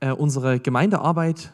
äh, 0.00 0.12
unsere 0.12 0.58
Gemeindearbeit 0.58 1.52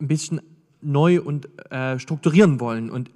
ein 0.00 0.06
bisschen 0.06 0.40
neu 0.82 1.20
und 1.20 1.48
äh, 1.72 1.98
strukturieren 1.98 2.60
wollen. 2.60 2.92
Und 2.92 3.10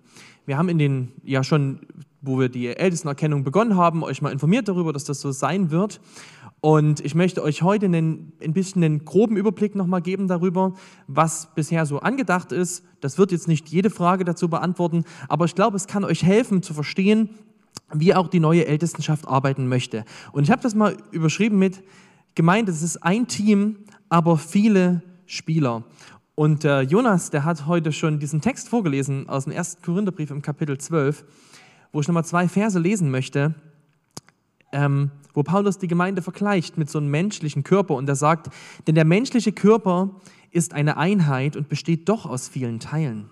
wir 0.44 0.58
haben 0.58 0.68
in 0.68 0.78
den, 0.78 1.12
ja 1.22 1.44
schon, 1.44 1.86
wo 2.20 2.40
wir 2.40 2.48
die 2.48 2.66
Ältestenerkennung 2.66 3.44
begonnen 3.44 3.76
haben, 3.76 4.02
euch 4.02 4.22
mal 4.22 4.32
informiert 4.32 4.66
darüber, 4.66 4.92
dass 4.92 5.04
das 5.04 5.20
so 5.20 5.30
sein 5.30 5.70
wird. 5.70 6.00
Und 6.66 6.98
ich 6.98 7.14
möchte 7.14 7.44
euch 7.44 7.62
heute 7.62 7.86
einen, 7.86 8.32
ein 8.42 8.52
bisschen 8.52 8.82
einen 8.82 9.04
groben 9.04 9.36
Überblick 9.36 9.76
nochmal 9.76 10.02
geben 10.02 10.26
darüber, 10.26 10.74
was 11.06 11.54
bisher 11.54 11.86
so 11.86 12.00
angedacht 12.00 12.50
ist. 12.50 12.82
Das 13.00 13.18
wird 13.18 13.30
jetzt 13.30 13.46
nicht 13.46 13.68
jede 13.68 13.88
Frage 13.88 14.24
dazu 14.24 14.48
beantworten, 14.48 15.04
aber 15.28 15.44
ich 15.44 15.54
glaube, 15.54 15.76
es 15.76 15.86
kann 15.86 16.02
euch 16.02 16.24
helfen 16.24 16.64
zu 16.64 16.74
verstehen, 16.74 17.30
wie 17.94 18.16
auch 18.16 18.26
die 18.26 18.40
neue 18.40 18.66
Ältestenschaft 18.66 19.28
arbeiten 19.28 19.68
möchte. 19.68 20.04
Und 20.32 20.42
ich 20.42 20.50
habe 20.50 20.60
das 20.60 20.74
mal 20.74 20.96
überschrieben 21.12 21.56
mit 21.56 21.84
Gemeinde, 22.34 22.72
es 22.72 22.82
ist 22.82 22.96
ein 22.96 23.28
Team, 23.28 23.76
aber 24.08 24.36
viele 24.36 25.02
Spieler. 25.24 25.84
Und 26.34 26.64
äh, 26.64 26.80
Jonas, 26.80 27.30
der 27.30 27.44
hat 27.44 27.68
heute 27.68 27.92
schon 27.92 28.18
diesen 28.18 28.40
Text 28.40 28.68
vorgelesen 28.68 29.28
aus 29.28 29.44
dem 29.44 29.52
ersten 29.52 29.82
Korintherbrief 29.82 30.32
im 30.32 30.42
Kapitel 30.42 30.76
12, 30.78 31.24
wo 31.92 32.00
ich 32.00 32.08
nochmal 32.08 32.24
zwei 32.24 32.48
Verse 32.48 32.80
lesen 32.80 33.12
möchte. 33.12 33.54
Ähm, 34.76 35.10
wo 35.32 35.42
Paulus 35.42 35.78
die 35.78 35.88
Gemeinde 35.88 36.20
vergleicht 36.20 36.76
mit 36.76 36.90
so 36.90 36.98
einem 36.98 37.10
menschlichen 37.10 37.62
Körper 37.62 37.94
und 37.94 38.06
er 38.08 38.14
sagt, 38.14 38.50
denn 38.86 38.94
der 38.94 39.06
menschliche 39.06 39.52
Körper 39.52 40.10
ist 40.50 40.74
eine 40.74 40.98
Einheit 40.98 41.56
und 41.56 41.70
besteht 41.70 42.10
doch 42.10 42.26
aus 42.26 42.48
vielen 42.48 42.78
Teilen. 42.78 43.30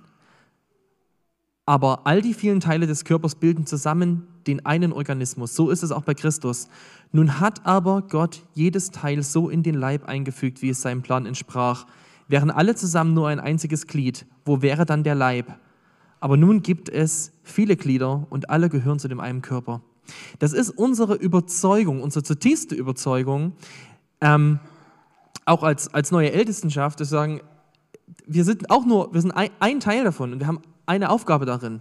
Aber 1.66 2.07
all 2.07 2.22
die 2.22 2.33
vielen 2.33 2.61
Teile 2.61 2.87
des 2.87 3.04
Körpers 3.04 3.35
bilden 3.35 3.66
zusammen 3.66 4.26
den 4.46 4.64
einen 4.64 4.90
Organismus. 4.92 5.54
So 5.54 5.68
ist 5.68 5.83
es 5.83 5.92
auch 5.92 6.04
bei 6.04 6.14
Christus. 6.14 6.68
Nun 7.12 7.40
hat 7.40 7.66
aber 7.66 8.02
Gott 8.02 8.42
jedes 8.54 8.90
Teil 8.90 9.22
so 9.22 9.50
in 9.50 9.62
den 9.62 9.74
Leib 9.74 10.07
eingefügt, 10.07 10.62
wie 10.62 10.70
es 10.70 10.80
seinem 10.80 11.02
Plan 11.02 11.26
entsprach. 11.26 11.87
Wären 12.26 12.50
alle 12.50 12.74
zusammen 12.74 13.12
nur 13.12 13.28
ein 13.28 13.40
einziges 13.40 13.87
Glied, 13.87 14.24
wo 14.46 14.62
wäre 14.62 14.87
dann 14.87 15.04
der 15.04 15.14
Leib? 15.14 15.59
Aber 16.20 16.38
nun 16.38 16.62
gibt 16.62 16.88
es 16.88 17.33
viele 17.42 17.76
Glieder 17.76 18.26
und 18.30 18.48
alle 18.48 18.70
gehören 18.70 18.98
zu 18.98 19.09
dem 19.09 19.20
einen 19.20 19.42
Körper. 19.42 19.83
Das 20.38 20.52
ist 20.52 20.70
unsere 20.70 21.14
Überzeugung, 21.14 22.02
unsere 22.02 22.22
zutiefste 22.22 22.74
Überzeugung, 22.74 23.52
ähm, 24.20 24.60
auch 25.44 25.62
als, 25.62 25.92
als 25.92 26.10
neue 26.10 26.32
Ältestenschaft, 26.32 26.98
wir 26.98 27.06
sagen, 27.06 27.40
wir 28.26 28.44
sind 28.44 28.70
auch 28.70 28.86
nur, 28.86 29.12
wir 29.12 29.20
sind 29.20 29.32
ein, 29.32 29.50
ein 29.60 29.80
Teil 29.80 30.04
davon 30.04 30.32
und 30.32 30.40
wir 30.40 30.46
haben 30.46 30.60
eine 30.86 31.10
Aufgabe 31.10 31.46
darin. 31.46 31.80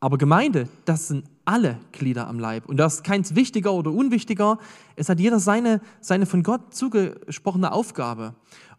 Aber 0.00 0.18
Gemeinde, 0.18 0.68
das 0.84 1.08
sind 1.08 1.26
alle 1.44 1.78
Glieder 1.92 2.26
am 2.26 2.40
Leib. 2.40 2.66
Und 2.66 2.76
das 2.76 2.94
ist 2.94 3.04
keins 3.04 3.36
wichtiger 3.36 3.72
oder 3.72 3.92
unwichtiger. 3.92 4.58
Es 4.96 5.08
hat 5.08 5.20
jeder 5.20 5.38
seine, 5.38 5.80
seine 6.00 6.26
von 6.26 6.42
Gott 6.42 6.74
zugesprochene 6.74 7.70
Aufgabe. 7.72 8.34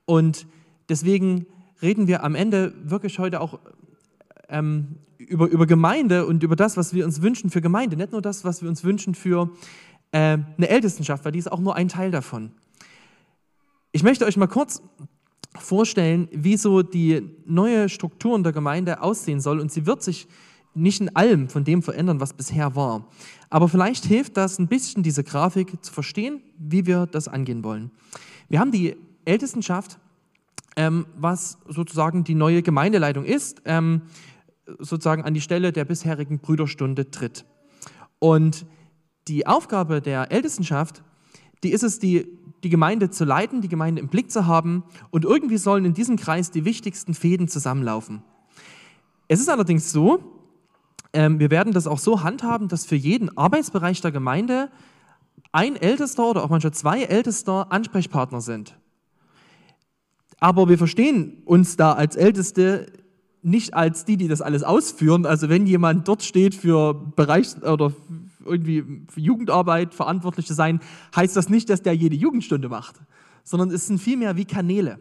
Und 0.06 0.48
deswegen 0.90 1.46
reden 1.82 2.08
wir 2.08 2.24
am 2.24 2.36
Ende 2.36 2.74
wirklich 2.84 3.20
heute 3.20 3.40
auch 3.40 3.60
ähm, 4.50 4.98
über, 5.28 5.48
über 5.48 5.66
Gemeinde 5.66 6.26
und 6.26 6.44
über 6.44 6.56
das, 6.56 6.78
was 6.78 6.94
wir 6.94 7.06
uns 7.06 7.22
wünschen 7.22 7.50
für 7.50 7.62
Gemeinde. 7.62 7.98
Nicht 7.98 8.12
nur 8.12 8.22
das, 8.22 8.44
was 8.44 8.62
wir 8.62 8.70
uns 8.70 8.84
wünschen 8.84 9.16
für 9.16 9.50
äh, 10.12 10.38
eine 10.58 10.70
Ältestenschaft, 10.70 11.26
weil 11.26 11.32
die 11.32 11.40
ist 11.40 11.52
auch 11.52 11.60
nur 11.60 11.76
ein 11.76 11.88
Teil 11.88 12.12
davon. 12.12 12.52
Ich 13.92 14.04
möchte 14.04 14.26
euch 14.26 14.38
mal 14.38 14.48
kurz 14.48 14.82
vorstellen, 15.58 16.28
wie 16.32 16.58
so 16.58 16.82
die 16.82 17.30
neue 17.46 17.90
Struktur 17.90 18.36
in 18.36 18.44
der 18.44 18.54
Gemeinde 18.54 19.02
aussehen 19.02 19.40
soll. 19.40 19.60
Und 19.60 19.72
sie 19.72 19.86
wird 19.86 20.02
sich 20.04 20.28
nicht 20.74 21.02
in 21.02 21.16
allem 21.16 21.50
von 21.50 21.64
dem 21.64 21.84
verändern, 21.84 22.20
was 22.20 22.34
bisher 22.34 22.76
war. 22.76 23.08
Aber 23.50 23.68
vielleicht 23.68 24.06
hilft 24.06 24.38
das 24.38 24.58
ein 24.58 24.68
bisschen, 24.68 25.04
diese 25.04 25.24
Grafik 25.24 25.84
zu 25.84 25.94
verstehen, 25.94 26.42
wie 26.58 26.86
wir 26.88 27.06
das 27.06 27.28
angehen 27.28 27.64
wollen. 27.64 27.92
Wir 28.50 28.60
haben 28.60 28.72
die 28.72 28.96
Ältestenschaft, 29.26 30.00
ähm, 30.76 31.06
was 31.16 31.60
sozusagen 31.68 32.24
die 32.24 32.36
neue 32.36 32.64
Gemeindeleitung 32.64 33.26
ist. 33.26 33.62
Ähm, 33.66 34.02
sozusagen 34.80 35.24
an 35.24 35.34
die 35.34 35.42
Stelle 35.42 35.72
der 35.72 35.86
bisherigen 35.86 36.40
Brüderstunde 36.40 37.12
tritt. 37.12 37.46
Und 38.20 38.66
die 39.28 39.48
Aufgabe 39.48 40.02
der 40.02 40.32
Ältestenschaft, 40.32 41.04
die 41.64 41.72
ist 41.72 41.84
es, 41.84 42.00
die, 42.00 42.28
die 42.64 42.70
Gemeinde 42.70 43.10
zu 43.10 43.26
leiten, 43.26 43.62
die 43.62 43.70
Gemeinde 43.70 44.02
im 44.02 44.08
Blick 44.08 44.32
zu 44.32 44.48
haben 44.48 44.84
und 45.12 45.26
irgendwie 45.26 45.58
sollen 45.58 45.86
in 45.86 45.94
diesem 45.94 46.18
Kreis 46.18 46.52
die 46.52 46.66
wichtigsten 46.66 47.14
Fäden 47.14 47.48
zusammenlaufen. 47.48 48.24
Es 49.28 49.40
ist 49.40 49.50
allerdings 49.50 49.92
so, 49.92 50.20
ähm, 51.14 51.40
wir 51.40 51.52
werden 51.52 51.74
das 51.74 51.88
auch 51.88 52.00
so 52.00 52.24
handhaben, 52.24 52.68
dass 52.68 52.86
für 52.86 52.96
jeden 52.96 53.38
Arbeitsbereich 53.38 54.02
der 54.02 54.12
Gemeinde 54.12 54.70
ein 55.52 55.76
Ältester 55.76 56.30
oder 56.30 56.44
auch 56.44 56.50
manchmal 56.50 56.74
zwei 56.74 57.04
Ältester 57.04 57.72
Ansprechpartner 57.72 58.42
sind. 58.42 58.78
Aber 60.40 60.68
wir 60.68 60.78
verstehen 60.78 61.42
uns 61.46 61.78
da 61.78 61.94
als 61.94 62.16
Älteste 62.16 62.88
nicht 63.44 63.74
als 63.74 64.06
die, 64.06 64.18
die 64.18 64.28
das 64.28 64.42
alles 64.42 64.64
ausführen. 64.64 65.26
Also 65.26 65.50
wenn 65.50 65.68
jemand 65.68 66.08
dort 66.08 66.24
steht 66.24 66.56
für 66.56 66.94
Bereichs- 66.94 67.62
oder 67.62 67.94
irgendwie 68.46 68.84
für 69.10 69.20
Jugendarbeit 69.20 69.94
verantwortlich 69.94 70.46
zu 70.48 70.54
sein, 70.54 70.80
heißt 71.16 71.36
das 71.36 71.50
nicht, 71.50 71.70
dass 71.70 71.82
der 71.82 71.94
jede 71.94 72.16
Jugendstunde 72.16 72.70
macht, 72.70 72.96
sondern 73.44 73.72
es 73.72 73.88
sind 73.88 74.00
vielmehr 74.00 74.36
wie 74.36 74.46
Kanäle. 74.46 75.00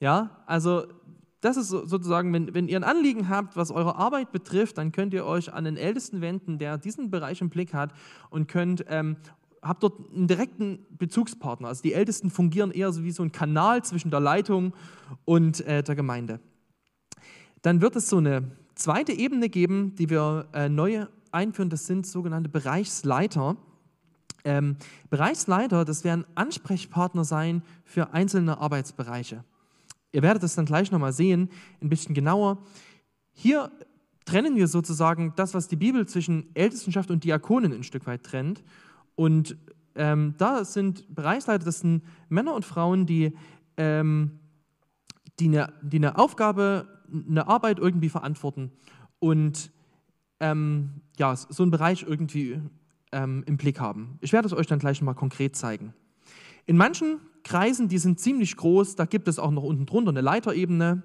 Ja, 0.00 0.30
also 0.46 0.84
das 1.40 1.56
ist 1.56 1.68
sozusagen, 1.68 2.32
wenn, 2.32 2.54
wenn 2.54 2.68
ihr 2.68 2.76
ein 2.76 2.84
Anliegen 2.84 3.28
habt, 3.28 3.56
was 3.56 3.70
eure 3.70 3.96
Arbeit 3.96 4.32
betrifft, 4.32 4.78
dann 4.78 4.92
könnt 4.92 5.12
ihr 5.12 5.26
euch 5.26 5.52
an 5.52 5.64
den 5.64 5.76
Ältesten 5.76 6.20
wenden, 6.20 6.58
der 6.58 6.78
diesen 6.78 7.10
Bereich 7.10 7.40
im 7.40 7.50
Blick 7.50 7.74
hat 7.74 7.92
und 8.30 8.46
könnt, 8.46 8.84
ähm, 8.88 9.16
habt 9.60 9.82
dort 9.82 10.12
einen 10.14 10.28
direkten 10.28 10.86
Bezugspartner. 10.98 11.68
Also 11.68 11.82
die 11.82 11.94
Ältesten 11.94 12.30
fungieren 12.30 12.70
eher 12.70 12.92
so 12.92 13.02
wie 13.02 13.10
so 13.10 13.22
ein 13.22 13.32
Kanal 13.32 13.84
zwischen 13.84 14.10
der 14.10 14.20
Leitung 14.20 14.72
und 15.24 15.60
äh, 15.66 15.82
der 15.82 15.94
Gemeinde. 15.96 16.40
Dann 17.62 17.80
wird 17.80 17.96
es 17.96 18.08
so 18.08 18.18
eine 18.18 18.50
zweite 18.74 19.12
Ebene 19.12 19.48
geben, 19.48 19.94
die 19.94 20.10
wir 20.10 20.48
äh, 20.52 20.68
neu 20.68 21.06
einführen. 21.30 21.70
Das 21.70 21.86
sind 21.86 22.06
sogenannte 22.06 22.48
Bereichsleiter. 22.48 23.56
Ähm, 24.44 24.76
Bereichsleiter, 25.08 25.84
das 25.84 26.02
werden 26.04 26.24
Ansprechpartner 26.34 27.24
sein 27.24 27.62
für 27.84 28.12
einzelne 28.12 28.58
Arbeitsbereiche. 28.58 29.44
Ihr 30.10 30.22
werdet 30.22 30.42
das 30.42 30.56
dann 30.56 30.66
gleich 30.66 30.90
nochmal 30.90 31.12
sehen, 31.12 31.48
ein 31.80 31.88
bisschen 31.88 32.14
genauer. 32.14 32.58
Hier 33.32 33.70
trennen 34.24 34.56
wir 34.56 34.66
sozusagen 34.66 35.32
das, 35.36 35.54
was 35.54 35.68
die 35.68 35.76
Bibel 35.76 36.06
zwischen 36.06 36.54
Ältestenschaft 36.54 37.10
und 37.10 37.24
Diakonen 37.24 37.72
ein 37.72 37.84
Stück 37.84 38.06
weit 38.06 38.24
trennt. 38.24 38.62
Und 39.14 39.56
ähm, 39.94 40.34
da 40.38 40.64
sind 40.64 41.14
Bereichsleiter, 41.14 41.64
das 41.64 41.80
sind 41.80 42.02
Männer 42.28 42.54
und 42.54 42.64
Frauen, 42.64 43.06
die, 43.06 43.36
ähm, 43.76 44.40
die, 45.38 45.46
eine, 45.46 45.72
die 45.82 45.98
eine 45.98 46.18
Aufgabe 46.18 46.88
eine 47.12 47.46
Arbeit 47.46 47.78
irgendwie 47.78 48.08
verantworten 48.08 48.72
und 49.18 49.70
ähm, 50.40 51.02
ja, 51.18 51.36
so 51.36 51.62
einen 51.62 51.70
Bereich 51.70 52.04
irgendwie 52.06 52.60
ähm, 53.12 53.44
im 53.46 53.56
Blick 53.56 53.78
haben. 53.78 54.18
Ich 54.20 54.32
werde 54.32 54.46
es 54.46 54.52
euch 54.52 54.66
dann 54.66 54.78
gleich 54.78 55.00
mal 55.02 55.14
konkret 55.14 55.54
zeigen. 55.54 55.94
In 56.66 56.76
manchen 56.76 57.20
Kreisen, 57.44 57.88
die 57.88 57.98
sind 57.98 58.20
ziemlich 58.20 58.56
groß, 58.56 58.96
da 58.96 59.04
gibt 59.04 59.28
es 59.28 59.38
auch 59.38 59.50
noch 59.50 59.62
unten 59.62 59.86
drunter 59.86 60.10
eine 60.10 60.20
Leiterebene. 60.20 61.02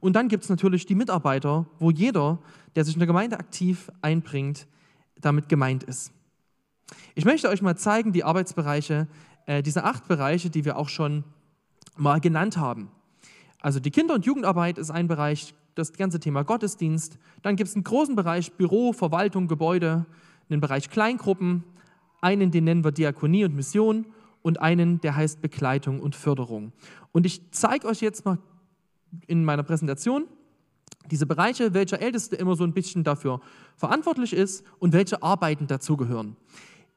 Und 0.00 0.14
dann 0.14 0.28
gibt 0.28 0.44
es 0.44 0.50
natürlich 0.50 0.86
die 0.86 0.94
Mitarbeiter, 0.94 1.66
wo 1.78 1.90
jeder, 1.90 2.38
der 2.76 2.84
sich 2.84 2.94
in 2.94 3.00
der 3.00 3.06
Gemeinde 3.06 3.38
aktiv 3.38 3.90
einbringt, 4.00 4.68
damit 5.20 5.48
gemeint 5.48 5.82
ist. 5.82 6.12
Ich 7.14 7.24
möchte 7.24 7.48
euch 7.48 7.62
mal 7.62 7.76
zeigen, 7.76 8.12
die 8.12 8.24
Arbeitsbereiche, 8.24 9.08
äh, 9.46 9.62
diese 9.62 9.84
acht 9.84 10.06
Bereiche, 10.06 10.50
die 10.50 10.64
wir 10.64 10.76
auch 10.76 10.88
schon 10.88 11.24
mal 11.96 12.20
genannt 12.20 12.56
haben. 12.56 12.90
Also 13.60 13.80
die 13.80 13.90
Kinder- 13.90 14.14
und 14.14 14.24
Jugendarbeit 14.24 14.78
ist 14.78 14.90
ein 14.90 15.08
Bereich, 15.08 15.54
das 15.74 15.92
ganze 15.92 16.20
Thema 16.20 16.42
Gottesdienst. 16.42 17.18
Dann 17.42 17.56
gibt 17.56 17.68
es 17.68 17.74
einen 17.74 17.84
großen 17.84 18.16
Bereich 18.16 18.52
Büro, 18.52 18.92
Verwaltung, 18.92 19.48
Gebäude, 19.48 20.06
einen 20.50 20.60
Bereich 20.60 20.90
Kleingruppen, 20.90 21.64
einen, 22.20 22.50
den 22.50 22.64
nennen 22.64 22.84
wir 22.84 22.92
Diakonie 22.92 23.44
und 23.44 23.54
Mission 23.54 24.06
und 24.42 24.60
einen, 24.60 25.00
der 25.00 25.14
heißt 25.14 25.40
Begleitung 25.40 26.00
und 26.00 26.16
Förderung. 26.16 26.72
Und 27.12 27.26
ich 27.26 27.50
zeige 27.52 27.86
euch 27.86 28.00
jetzt 28.00 28.24
mal 28.24 28.38
in 29.26 29.44
meiner 29.44 29.62
Präsentation 29.62 30.24
diese 31.10 31.26
Bereiche, 31.26 31.74
welcher 31.74 32.00
Älteste 32.00 32.36
immer 32.36 32.56
so 32.56 32.64
ein 32.64 32.72
bisschen 32.72 33.04
dafür 33.04 33.40
verantwortlich 33.76 34.32
ist 34.32 34.64
und 34.78 34.92
welche 34.92 35.22
Arbeiten 35.22 35.66
dazugehören. 35.66 36.36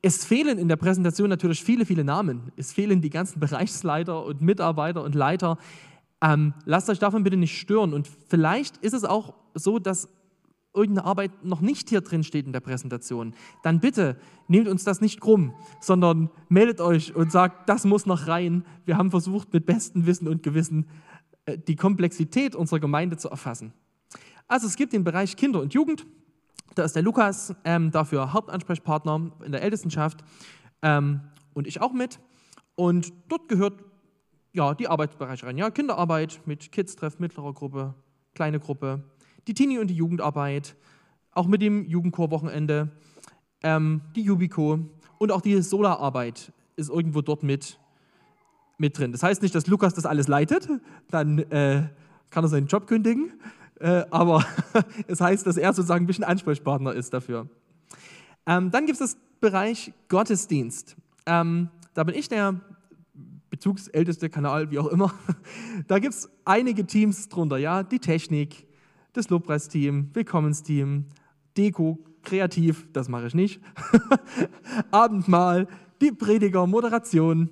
Es 0.01 0.25
fehlen 0.25 0.57
in 0.57 0.67
der 0.67 0.75
Präsentation 0.77 1.29
natürlich 1.29 1.63
viele, 1.63 1.85
viele 1.85 2.03
Namen. 2.03 2.51
Es 2.57 2.73
fehlen 2.73 3.01
die 3.01 3.09
ganzen 3.09 3.39
Bereichsleiter 3.39 4.25
und 4.25 4.41
Mitarbeiter 4.41 5.03
und 5.03 5.15
Leiter. 5.15 5.57
Ähm, 6.21 6.53
lasst 6.65 6.89
euch 6.89 6.99
davon 6.99 7.23
bitte 7.23 7.37
nicht 7.37 7.59
stören. 7.59 7.93
Und 7.93 8.07
vielleicht 8.27 8.77
ist 8.77 8.93
es 8.93 9.03
auch 9.03 9.33
so, 9.53 9.79
dass 9.79 10.09
irgendeine 10.73 11.05
Arbeit 11.05 11.43
noch 11.43 11.61
nicht 11.61 11.89
hier 11.89 12.01
drin 12.01 12.23
steht 12.23 12.45
in 12.45 12.53
der 12.53 12.59
Präsentation. 12.61 13.33
Dann 13.63 13.79
bitte 13.79 14.17
nehmt 14.47 14.67
uns 14.67 14.83
das 14.83 15.01
nicht 15.01 15.19
krumm, 15.19 15.53
sondern 15.81 16.29
meldet 16.49 16.79
euch 16.79 17.15
und 17.15 17.31
sagt, 17.31 17.67
das 17.67 17.85
muss 17.85 18.05
noch 18.05 18.27
rein. 18.27 18.63
Wir 18.85 18.97
haben 18.97 19.11
versucht, 19.11 19.51
mit 19.53 19.65
bestem 19.65 20.05
Wissen 20.05 20.27
und 20.27 20.43
Gewissen 20.43 20.87
äh, 21.45 21.57
die 21.57 21.75
Komplexität 21.75 22.55
unserer 22.55 22.79
Gemeinde 22.79 23.17
zu 23.17 23.29
erfassen. 23.29 23.73
Also 24.47 24.67
es 24.67 24.75
gibt 24.75 24.93
den 24.93 25.03
Bereich 25.03 25.35
Kinder 25.35 25.61
und 25.61 25.73
Jugend. 25.73 26.05
Da 26.75 26.83
ist 26.83 26.95
der 26.95 27.03
Lukas 27.03 27.53
ähm, 27.65 27.91
dafür 27.91 28.31
Hauptansprechpartner 28.31 29.31
in 29.45 29.51
der 29.51 29.61
Ältestenschaft 29.61 30.23
ähm, 30.81 31.21
und 31.53 31.67
ich 31.67 31.81
auch 31.81 31.91
mit. 31.91 32.19
Und 32.75 33.11
dort 33.27 33.49
gehört 33.49 33.83
ja, 34.53 34.73
die 34.73 34.87
Arbeitsbereiche 34.87 35.45
rein. 35.45 35.57
Ja, 35.57 35.69
Kinderarbeit 35.69 36.41
mit 36.45 36.71
Kids-Treff, 36.71 37.19
mittlerer 37.19 37.53
Gruppe, 37.53 37.93
kleine 38.33 38.59
Gruppe, 38.59 39.03
die 39.47 39.53
Teenie- 39.53 39.79
und 39.79 39.87
die 39.87 39.95
Jugendarbeit, 39.95 40.75
auch 41.31 41.47
mit 41.47 41.61
dem 41.61 41.85
Jugendchor-Wochenende, 41.85 42.91
ähm, 43.63 44.01
die 44.15 44.21
Jubico 44.21 44.79
und 45.17 45.31
auch 45.31 45.41
die 45.41 45.61
Solararbeit 45.61 46.51
ist 46.75 46.89
irgendwo 46.89 47.21
dort 47.21 47.43
mit, 47.43 47.79
mit 48.77 48.97
drin. 48.97 49.11
Das 49.11 49.23
heißt 49.23 49.41
nicht, 49.41 49.55
dass 49.55 49.67
Lukas 49.67 49.93
das 49.93 50.05
alles 50.05 50.27
leitet, 50.27 50.67
dann 51.09 51.39
äh, 51.39 51.87
kann 52.29 52.43
er 52.43 52.47
seinen 52.47 52.67
Job 52.67 52.87
kündigen, 52.87 53.33
äh, 53.79 54.03
aber 54.09 54.45
es 55.07 55.21
heißt, 55.21 55.45
dass 55.45 55.57
er 55.57 55.73
sozusagen 55.73 56.03
ein 56.03 56.07
bisschen 56.07 56.23
Ansprechpartner 56.23 56.93
ist 56.93 57.13
dafür. 57.13 57.47
Ähm, 58.45 58.71
dann 58.71 58.85
gibt 58.85 58.99
es 58.99 59.11
das 59.11 59.17
Bereich 59.39 59.93
Gottesdienst. 60.09 60.95
Ähm, 61.25 61.69
da 61.93 62.03
bin 62.03 62.15
ich 62.15 62.29
der 62.29 62.59
bezugsälteste 63.61 64.27
Kanal, 64.29 64.71
wie 64.71 64.79
auch 64.79 64.87
immer. 64.87 65.13
Da 65.87 65.99
gibt 65.99 66.15
es 66.15 66.29
einige 66.45 66.85
Teams 66.85 67.29
drunter, 67.29 67.57
ja, 67.57 67.83
die 67.83 67.99
Technik, 67.99 68.67
das 69.13 69.29
Lobpreisteam, 69.29 70.09
Willkommensteam, 70.13 71.05
Deko, 71.57 71.99
Kreativ, 72.23 72.87
das 72.91 73.07
mache 73.07 73.27
ich 73.27 73.35
nicht, 73.35 73.61
Abendmahl, 74.91 75.67
die 76.01 76.11
Prediger, 76.11 76.65
Moderation. 76.65 77.49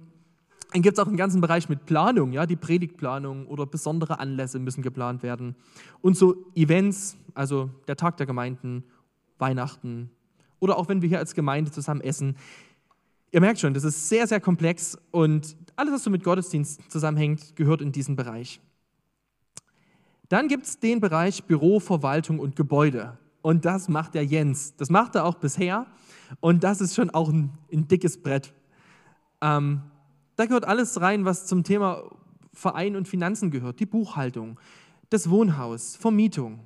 Dann 0.74 0.82
gibt 0.82 0.98
es 0.98 1.04
auch 1.04 1.08
einen 1.08 1.18
ganzen 1.18 1.42
Bereich 1.42 1.70
mit 1.70 1.86
Planung, 1.86 2.32
ja, 2.32 2.48
die 2.48 2.56
Predigtplanung 2.56 3.46
oder 3.46 3.68
besondere 3.68 4.20
Anlässe 4.20 4.58
müssen 4.58 4.82
geplant 4.82 5.22
werden. 5.22 5.56
Und 6.02 6.18
so 6.18 6.36
Events, 6.56 7.18
also 7.36 7.70
der 7.88 7.98
Tag 7.98 8.18
der 8.18 8.26
Gemeinden, 8.26 8.84
Weihnachten 9.38 10.10
oder 10.60 10.78
auch 10.78 10.88
wenn 10.88 11.02
wir 11.02 11.10
hier 11.10 11.20
als 11.20 11.36
Gemeinde 11.36 11.72
zusammen 11.72 12.02
essen. 12.02 12.36
Ihr 13.32 13.42
merkt 13.42 13.60
schon, 13.60 13.74
das 13.74 13.84
ist 13.84 14.10
sehr, 14.10 14.26
sehr 14.28 14.40
komplex 14.40 14.98
und 15.12 15.56
alles, 15.76 15.94
was 15.94 16.04
so 16.04 16.10
mit 16.10 16.24
Gottesdienst 16.24 16.92
zusammenhängt, 16.92 17.56
gehört 17.56 17.82
in 17.82 17.92
diesen 17.92 18.16
Bereich. 18.16 18.60
Dann 20.30 20.48
gibt 20.48 20.66
es 20.66 20.80
den 20.80 21.00
Bereich 21.00 21.44
Büro, 21.44 21.80
Verwaltung 21.80 22.40
und 22.40 22.56
Gebäude. 22.56 23.18
Und 23.42 23.66
das 23.66 23.88
macht 23.88 24.16
der 24.16 24.26
Jens. 24.26 24.76
Das 24.76 24.90
macht 24.90 25.16
er 25.16 25.26
auch 25.26 25.36
bisher. 25.36 25.86
Und 26.40 26.64
das 26.64 26.82
ist 26.82 26.96
schon 26.96 27.10
auch 27.10 27.30
ein, 27.30 27.52
ein 27.72 27.88
dickes 27.88 28.22
Brett. 28.22 28.54
Ähm, 29.42 29.82
da 30.36 30.46
gehört 30.46 30.66
alles 30.66 31.00
rein, 31.02 31.26
was 31.26 31.46
zum 31.46 31.64
Thema 31.64 32.04
Verein 32.54 32.96
und 32.96 33.08
Finanzen 33.08 33.52
gehört. 33.52 33.80
Die 33.80 33.86
Buchhaltung, 33.86 34.60
das 35.10 35.30
Wohnhaus, 35.30 35.96
Vermietung. 35.96 36.60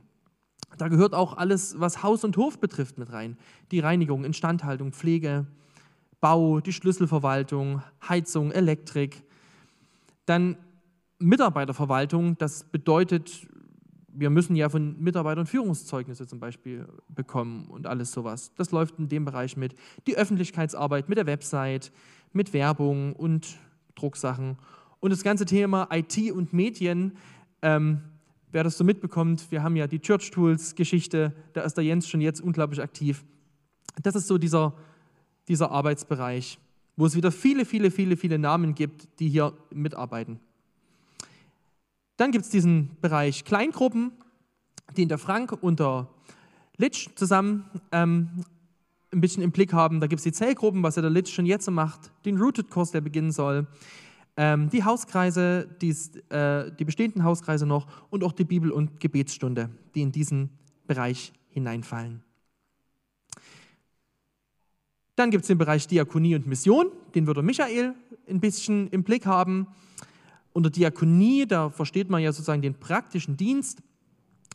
Da 0.78 0.88
gehört 0.88 1.14
auch 1.14 1.38
alles, 1.38 1.80
was 1.80 2.04
Haus 2.04 2.24
und 2.24 2.36
Hof 2.38 2.60
betrifft, 2.60 2.98
mit 2.98 3.12
rein. 3.12 3.38
Die 3.72 3.80
Reinigung, 3.80 4.24
Instandhaltung, 4.24 4.92
Pflege, 4.92 5.46
Bau, 6.24 6.62
die 6.62 6.72
Schlüsselverwaltung, 6.72 7.84
Heizung, 8.08 8.54
Elektrik. 8.54 9.24
Dann 10.26 10.56
Mitarbeiterverwaltung, 11.20 12.38
das 12.38 12.64
bedeutet, 12.64 13.46
wir 14.08 14.30
müssen 14.30 14.56
ja 14.56 14.70
von 14.70 14.98
Mitarbeitern 15.04 15.46
Führungszeugnisse 15.46 16.26
zum 16.26 16.40
Beispiel 16.40 16.88
bekommen 17.10 17.68
und 17.68 17.88
alles 17.88 18.14
sowas. 18.14 18.54
Das 18.56 18.72
läuft 18.72 19.00
in 19.00 19.10
dem 19.10 19.26
Bereich 19.26 19.58
mit. 19.58 19.76
Die 20.08 20.16
Öffentlichkeitsarbeit 20.16 21.10
mit 21.10 21.18
der 21.18 21.26
Website, 21.26 21.92
mit 22.32 22.54
Werbung 22.54 23.12
und 23.12 23.58
Drucksachen. 23.96 24.56
Und 25.02 25.10
das 25.10 25.24
ganze 25.24 25.46
Thema 25.46 25.90
IT 25.92 26.32
und 26.32 26.54
Medien, 26.54 27.18
ähm, 27.62 28.00
wer 28.50 28.64
das 28.64 28.78
so 28.78 28.86
mitbekommt, 28.86 29.52
wir 29.52 29.62
haben 29.62 29.76
ja 29.76 29.88
die 29.88 30.00
Church 30.00 30.32
Tools 30.32 30.76
Geschichte, 30.76 31.34
da 31.52 31.64
ist 31.64 31.74
der 31.74 31.84
Jens 31.84 32.08
schon 32.08 32.22
jetzt 32.22 32.40
unglaublich 32.40 32.82
aktiv. 32.82 33.26
Das 34.02 34.16
ist 34.16 34.28
so 34.28 34.38
dieser 34.38 34.74
dieser 35.48 35.72
Arbeitsbereich, 35.72 36.60
wo 36.96 37.06
es 37.06 37.16
wieder 37.16 37.32
viele, 37.32 37.66
viele, 37.66 37.92
viele, 37.92 38.18
viele 38.18 38.40
Namen 38.40 38.76
gibt, 38.76 39.08
die 39.20 39.30
hier 39.30 39.54
mitarbeiten. 39.72 40.40
Dann 42.18 42.32
gibt 42.32 42.46
es 42.46 42.52
diesen 42.52 42.96
Bereich 43.02 43.44
Kleingruppen, 43.44 44.12
den 44.96 45.10
der 45.10 45.18
Frank 45.18 45.52
und 45.62 45.80
der 45.80 46.08
Litsch 46.78 47.10
zusammen 47.16 47.66
ähm, 47.92 48.44
ein 49.12 49.22
bisschen 49.22 49.44
im 49.44 49.52
Blick 49.52 49.74
haben. 49.74 50.00
Da 50.00 50.08
gibt 50.08 50.20
es 50.20 50.24
die 50.24 50.32
Zellgruppen, 50.32 50.84
was 50.84 50.96
ja 50.96 51.02
der 51.02 51.12
Litsch 51.12 51.34
schon 51.34 51.46
jetzt 51.46 51.70
macht, 51.70 52.12
den 52.26 52.38
Rooted-Kurs, 52.38 52.92
der 52.92 53.02
beginnen 53.02 53.32
soll, 53.32 53.68
ähm, 54.36 54.70
die 54.70 54.84
Hauskreise, 54.84 55.70
äh, 55.82 56.72
die 56.72 56.86
bestehenden 56.86 57.24
Hauskreise 57.24 57.66
noch 57.66 57.88
und 58.10 58.24
auch 58.24 58.32
die 58.32 58.46
Bibel- 58.46 58.72
und 58.72 59.00
Gebetsstunde, 59.00 59.70
die 59.94 60.02
in 60.02 60.12
diesen 60.12 60.50
Bereich 60.88 61.34
hineinfallen. 61.50 62.24
Dann 65.16 65.30
gibt 65.32 65.44
es 65.44 65.48
den 65.48 65.58
Bereich 65.58 65.88
Diakonie 65.88 66.36
und 66.36 66.48
Mission, 66.48 66.88
den 67.14 67.28
würde 67.28 67.44
Michael 67.44 67.94
ein 68.28 68.40
bisschen 68.40 68.88
im 68.90 69.04
Blick 69.04 69.26
haben. 69.26 69.68
Unter 70.54 70.70
Diakonie, 70.70 71.46
da 71.46 71.70
versteht 71.70 72.10
man 72.10 72.22
ja 72.22 72.32
sozusagen 72.32 72.62
den 72.62 72.76
praktischen 72.76 73.38
Dienst. 73.38 73.82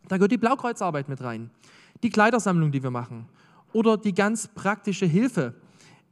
Da 0.09 0.17
gehört 0.17 0.33
die 0.33 0.39
Blaukreuzarbeit 0.39 1.09
mit 1.09 1.23
rein, 1.23 1.51
die 2.03 2.11
Kleidersammlung, 2.11 2.73
die 2.73 2.83
wir 2.83 2.91
machen 2.91 3.27
oder 3.73 3.97
die 3.97 4.15
ganz 4.15 4.49
praktische 4.49 5.07
Hilfe, 5.07 5.55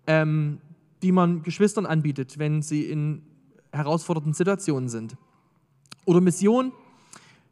ähm, 0.06 0.58
die 1.02 1.12
man 1.12 1.42
Geschwistern 1.42 1.86
anbietet, 1.86 2.38
wenn 2.38 2.62
sie 2.62 2.84
in 2.84 3.22
herausfordernden 3.72 4.32
Situationen 4.32 4.88
sind. 4.88 5.16
Oder 6.04 6.20
Mission. 6.20 6.72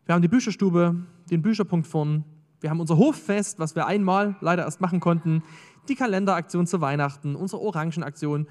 Wir 0.07 0.15
haben 0.15 0.23
die 0.23 0.29
Bücherstube, 0.29 0.97
den 1.31 1.43
Bücherpunkt 1.43 1.87
vorn. 1.87 2.25
Wir 2.61 2.71
haben 2.71 2.81
unser 2.81 2.97
Hoffest, 2.97 3.59
was 3.59 3.75
wir 3.75 3.87
einmal 3.87 4.37
leider 4.41 4.65
erst 4.65 4.81
machen 4.81 5.01
konnten. 5.01 5.43
Die 5.89 5.95
Kalenderaktion 5.95 6.67
zu 6.67 6.81
Weihnachten, 6.81 7.37
unsere 7.37 7.61
Orangenaktion, 7.63 8.47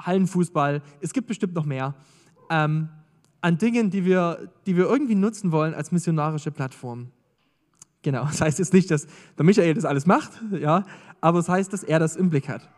Hallenfußball. 0.00 0.82
Es 1.00 1.12
gibt 1.12 1.28
bestimmt 1.28 1.54
noch 1.54 1.64
mehr. 1.64 1.94
Ähm, 2.50 2.88
an 3.40 3.58
Dingen, 3.58 3.90
die 3.90 4.04
wir, 4.04 4.50
die 4.66 4.76
wir 4.76 4.84
irgendwie 4.84 5.14
nutzen 5.14 5.52
wollen 5.52 5.74
als 5.74 5.92
missionarische 5.92 6.50
Plattform. 6.50 7.12
Genau, 8.02 8.24
das 8.24 8.40
heißt 8.40 8.58
jetzt 8.58 8.72
nicht, 8.72 8.90
dass 8.90 9.06
der 9.36 9.44
Michael 9.44 9.74
das 9.74 9.84
alles 9.84 10.06
macht, 10.06 10.32
ja, 10.52 10.84
aber 11.20 11.38
es 11.38 11.46
das 11.46 11.54
heißt, 11.54 11.72
dass 11.72 11.82
er 11.82 11.98
das 11.98 12.16
im 12.16 12.30
Blick 12.30 12.48
hat. 12.48 12.68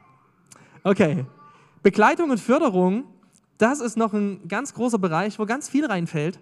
Okay, 0.85 1.27
Begleitung 1.83 2.31
und 2.31 2.39
Förderung, 2.39 3.05
das 3.59 3.81
ist 3.81 3.97
noch 3.97 4.13
ein 4.13 4.47
ganz 4.49 4.73
großer 4.75 4.99
Bereich, 4.99 5.39
wo 5.39 5.45
ganz 5.45 5.69
viel 5.69 5.85
reinfällt. 5.85 6.39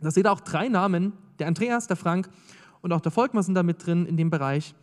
Da 0.00 0.10
seht 0.10 0.26
ihr 0.26 0.32
auch 0.32 0.40
drei 0.40 0.68
Namen, 0.68 1.12
der 1.38 1.46
Andreas, 1.46 1.86
der 1.86 1.96
Frank 1.96 2.28
und 2.82 2.92
auch 2.92 3.00
der 3.00 3.12
Volkmar 3.12 3.42
sind 3.42 3.54
da 3.54 3.62
mit 3.62 3.84
drin 3.84 4.06
in 4.06 4.16
dem 4.16 4.30
Bereich. 4.30 4.74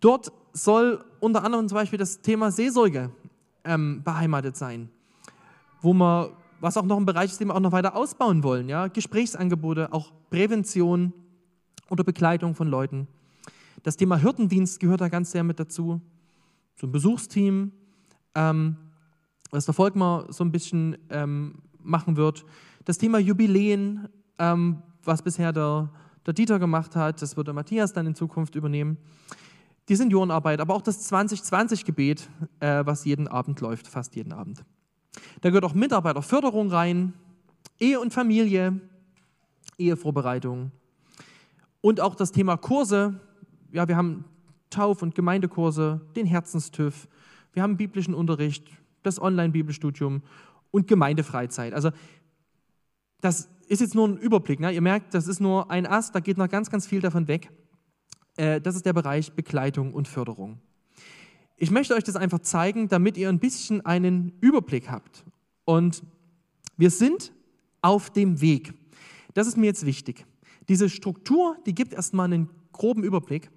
Dort 0.00 0.32
soll 0.52 1.04
unter 1.20 1.44
anderem 1.44 1.68
zum 1.68 1.76
Beispiel 1.76 1.98
das 1.98 2.20
Thema 2.20 2.50
Seelsorge 2.50 3.10
ähm, 3.64 4.02
beheimatet 4.02 4.56
sein, 4.56 4.88
wo 5.80 5.92
wir, 5.92 6.32
was 6.60 6.76
auch 6.76 6.84
noch 6.84 6.96
ein 6.96 7.06
Bereich 7.06 7.30
ist, 7.30 7.40
den 7.40 7.48
wir 7.48 7.54
auch 7.54 7.60
noch 7.60 7.72
weiter 7.72 7.96
ausbauen 7.96 8.42
wollen. 8.42 8.68
Ja? 8.68 8.88
Gesprächsangebote, 8.88 9.92
auch 9.92 10.12
Prävention 10.30 11.12
oder 11.88 12.04
Begleitung 12.04 12.54
von 12.54 12.68
Leuten. 12.68 13.08
Das 13.82 13.96
Thema 13.96 14.16
Hirtendienst 14.16 14.78
gehört 14.80 15.00
da 15.00 15.08
ganz 15.08 15.32
sehr 15.32 15.42
mit 15.44 15.58
dazu. 15.58 16.00
So 16.76 16.86
ein 16.86 16.92
Besuchsteam, 16.92 17.72
ähm, 18.34 18.76
was 19.50 19.64
der 19.64 19.74
Volkmar 19.74 20.32
so 20.32 20.44
ein 20.44 20.52
bisschen 20.52 20.96
ähm, 21.10 21.56
machen 21.82 22.16
wird. 22.16 22.44
Das 22.84 22.98
Thema 22.98 23.18
Jubiläen, 23.18 24.08
ähm, 24.38 24.82
was 25.02 25.22
bisher 25.22 25.52
der, 25.52 25.90
der 26.26 26.34
Dieter 26.34 26.58
gemacht 26.58 26.94
hat, 26.94 27.22
das 27.22 27.36
wird 27.36 27.46
der 27.46 27.54
Matthias 27.54 27.92
dann 27.92 28.06
in 28.06 28.14
Zukunft 28.14 28.54
übernehmen. 28.54 28.98
Die 29.90 29.96
Seniorenarbeit, 29.96 30.60
aber 30.60 30.76
auch 30.76 30.82
das 30.82 31.12
2020-Gebet, 31.12 32.30
äh, 32.60 32.86
was 32.86 33.04
jeden 33.04 33.26
Abend 33.26 33.60
läuft, 33.60 33.88
fast 33.88 34.14
jeden 34.14 34.32
Abend. 34.32 34.64
Da 35.40 35.48
gehört 35.48 35.64
auch 35.64 35.74
Mitarbeiterförderung 35.74 36.70
rein, 36.70 37.12
Ehe 37.80 37.98
und 37.98 38.14
Familie, 38.14 38.80
Ehevorbereitung 39.78 40.70
und 41.80 42.00
auch 42.00 42.14
das 42.14 42.30
Thema 42.30 42.56
Kurse. 42.56 43.18
Ja, 43.72 43.88
wir 43.88 43.96
haben 43.96 44.26
Tauf- 44.70 45.02
und 45.02 45.16
Gemeindekurse, 45.16 46.00
den 46.14 46.24
Herzenstüv, 46.24 47.08
wir 47.52 47.64
haben 47.64 47.76
biblischen 47.76 48.14
Unterricht, 48.14 48.68
das 49.02 49.20
Online-Bibelstudium 49.20 50.22
und 50.70 50.86
Gemeindefreizeit. 50.86 51.74
Also 51.74 51.90
das 53.20 53.48
ist 53.66 53.80
jetzt 53.80 53.96
nur 53.96 54.06
ein 54.06 54.18
Überblick. 54.18 54.60
Ne? 54.60 54.70
Ihr 54.70 54.82
merkt, 54.82 55.14
das 55.14 55.26
ist 55.26 55.40
nur 55.40 55.68
ein 55.68 55.84
Ast, 55.84 56.14
da 56.14 56.20
geht 56.20 56.38
noch 56.38 56.48
ganz, 56.48 56.70
ganz 56.70 56.86
viel 56.86 57.00
davon 57.00 57.26
weg. 57.26 57.50
Äh, 58.36 58.60
das 58.60 58.76
ist 58.76 58.86
der 58.86 58.92
Bereich 58.92 59.32
Begleitung 59.32 59.94
und 59.94 60.08
Förderung. 60.08 60.58
Ich 61.56 61.70
möchte 61.70 61.94
euch 61.94 62.04
das 62.04 62.16
einfach 62.16 62.38
zeigen, 62.38 62.88
damit 62.88 63.16
ihr 63.16 63.28
ein 63.28 63.38
bisschen 63.38 63.84
einen 63.84 64.32
Überblick 64.40 64.90
habt. 64.90 65.24
Und 65.64 66.02
wir 66.76 66.90
sind 66.90 67.32
auf 67.82 68.10
dem 68.10 68.40
Weg. 68.40 68.72
Das 69.34 69.46
ist 69.46 69.56
mir 69.56 69.66
jetzt 69.66 69.84
wichtig. 69.84 70.24
Diese 70.68 70.88
Struktur, 70.88 71.56
die 71.66 71.74
gibt 71.74 71.92
erstmal 71.92 72.26
einen 72.26 72.48
groben 72.72 73.04
Überblick. 73.04 73.50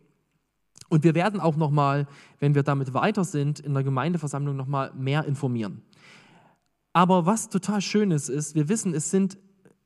Und 0.89 1.03
wir 1.03 1.15
werden 1.15 1.39
auch 1.39 1.55
nochmal, 1.55 2.07
wenn 2.39 2.55
wir 2.55 2.63
damit 2.63 2.93
weiter 2.93 3.23
sind, 3.23 3.59
in 3.59 3.73
der 3.73 3.83
Gemeindeversammlung 3.83 4.55
nochmal 4.55 4.91
mehr 4.93 5.25
informieren. 5.25 5.81
Aber 6.91 7.25
was 7.25 7.49
total 7.49 7.81
schön 7.81 8.11
ist, 8.11 8.29
ist, 8.29 8.53
wir 8.53 8.69
wissen, 8.69 8.93
es 8.93 9.09
sind, 9.09 9.37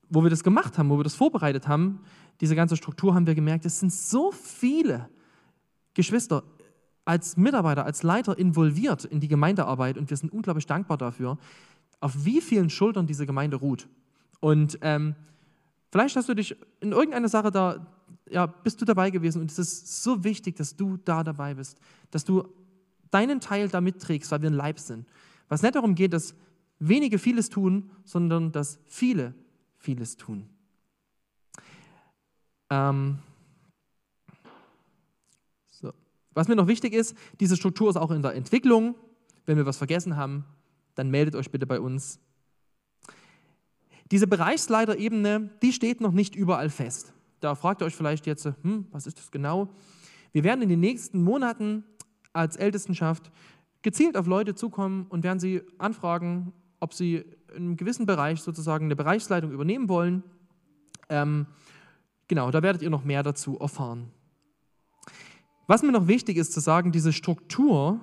wo 0.09 0.23
wir 0.23 0.29
das 0.29 0.43
gemacht 0.43 0.77
haben, 0.77 0.89
wo 0.89 0.97
wir 0.97 1.03
das 1.03 1.15
vorbereitet 1.15 1.67
haben, 1.67 2.01
diese 2.41 2.55
ganze 2.55 2.77
Struktur 2.77 3.15
haben 3.15 3.27
wir 3.27 3.35
gemerkt, 3.35 3.65
es 3.65 3.79
sind 3.79 3.91
so 3.91 4.31
viele 4.31 5.09
Geschwister 5.93 6.43
als 7.05 7.37
Mitarbeiter, 7.37 7.85
als 7.85 8.03
Leiter 8.03 8.37
involviert 8.37 9.05
in 9.05 9.19
die 9.19 9.27
Gemeindearbeit 9.27 9.97
und 9.97 10.09
wir 10.09 10.17
sind 10.17 10.31
unglaublich 10.31 10.65
dankbar 10.65 10.97
dafür, 10.97 11.37
auf 11.99 12.25
wie 12.25 12.41
vielen 12.41 12.69
Schultern 12.69 13.07
diese 13.07 13.25
Gemeinde 13.25 13.57
ruht. 13.57 13.87
Und 14.39 14.77
ähm, 14.81 15.15
vielleicht 15.91 16.15
hast 16.15 16.29
du 16.29 16.35
dich 16.35 16.55
in 16.81 16.91
irgendeiner 16.91 17.29
Sache 17.29 17.49
da, 17.49 17.87
ja, 18.29 18.45
bist 18.45 18.81
du 18.81 18.85
dabei 18.85 19.09
gewesen 19.09 19.41
und 19.41 19.51
es 19.51 19.57
ist 19.57 20.03
so 20.03 20.23
wichtig, 20.23 20.57
dass 20.57 20.75
du 20.75 20.97
da 20.97 21.23
dabei 21.23 21.55
bist, 21.55 21.79
dass 22.11 22.25
du 22.25 22.47
deinen 23.09 23.39
Teil 23.39 23.69
da 23.69 23.81
mitträgst, 23.81 24.29
weil 24.31 24.41
wir 24.41 24.49
ein 24.49 24.53
Leib 24.53 24.79
sind. 24.79 25.07
Was 25.47 25.61
nicht 25.61 25.75
darum 25.75 25.95
geht, 25.95 26.13
dass 26.13 26.35
wenige 26.79 27.19
vieles 27.19 27.49
tun, 27.49 27.89
sondern 28.03 28.51
dass 28.51 28.79
viele 28.85 29.33
vieles 29.77 30.17
tun. 30.17 30.49
Ähm, 32.69 33.19
so. 35.69 35.93
Was 36.33 36.47
mir 36.47 36.55
noch 36.55 36.67
wichtig 36.67 36.93
ist, 36.93 37.15
diese 37.39 37.55
Struktur 37.57 37.89
ist 37.89 37.97
auch 37.97 38.11
in 38.11 38.21
der 38.21 38.35
Entwicklung. 38.35 38.95
Wenn 39.45 39.57
wir 39.57 39.65
was 39.65 39.77
vergessen 39.77 40.17
haben, 40.17 40.45
dann 40.95 41.09
meldet 41.09 41.35
euch 41.35 41.51
bitte 41.51 41.65
bei 41.65 41.79
uns. 41.79 42.19
Diese 44.11 44.27
Bereichsleiterebene, 44.27 45.49
die 45.61 45.73
steht 45.73 46.01
noch 46.01 46.11
nicht 46.11 46.35
überall 46.35 46.69
fest. 46.69 47.13
Da 47.39 47.55
fragt 47.55 47.81
ihr 47.81 47.85
euch 47.85 47.95
vielleicht 47.95 48.25
jetzt, 48.25 48.45
hm, 48.45 48.87
was 48.91 49.05
ist 49.05 49.19
das 49.19 49.31
genau? 49.31 49.69
Wir 50.31 50.43
werden 50.43 50.61
in 50.61 50.69
den 50.69 50.79
nächsten 50.79 51.23
Monaten 51.23 51.83
als 52.33 52.55
Ältestenschaft 52.55 53.31
gezielt 53.81 54.17
auf 54.17 54.27
Leute 54.27 54.55
zukommen 54.55 55.05
und 55.09 55.23
werden 55.23 55.39
sie 55.39 55.61
anfragen, 55.77 56.53
ob 56.79 56.93
sie 56.93 57.23
in 57.49 57.55
einem 57.55 57.77
gewissen 57.77 58.05
Bereich 58.05 58.41
sozusagen 58.41 58.85
eine 58.85 58.95
Bereichsleitung 58.95 59.51
übernehmen 59.51 59.89
wollen. 59.89 60.23
Ähm, 61.09 61.47
genau, 62.27 62.51
da 62.51 62.61
werdet 62.61 62.81
ihr 62.81 62.89
noch 62.89 63.03
mehr 63.03 63.23
dazu 63.23 63.57
erfahren. 63.59 64.11
Was 65.67 65.83
mir 65.83 65.91
noch 65.91 66.07
wichtig 66.07 66.37
ist 66.37 66.53
zu 66.53 66.61
sagen, 66.61 66.91
diese 66.91 67.11
Struktur, 67.11 67.99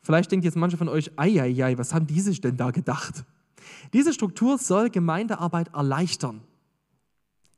vielleicht 0.00 0.32
denkt 0.32 0.44
jetzt 0.44 0.56
manche 0.56 0.76
von 0.76 0.88
euch, 0.88 1.10
ei, 1.16 1.74
was 1.76 1.92
haben 1.92 2.06
die 2.06 2.20
sich 2.20 2.40
denn 2.40 2.56
da 2.56 2.70
gedacht? 2.70 3.24
Diese 3.92 4.12
Struktur 4.12 4.58
soll 4.58 4.90
Gemeindearbeit 4.90 5.68
erleichtern. 5.74 6.42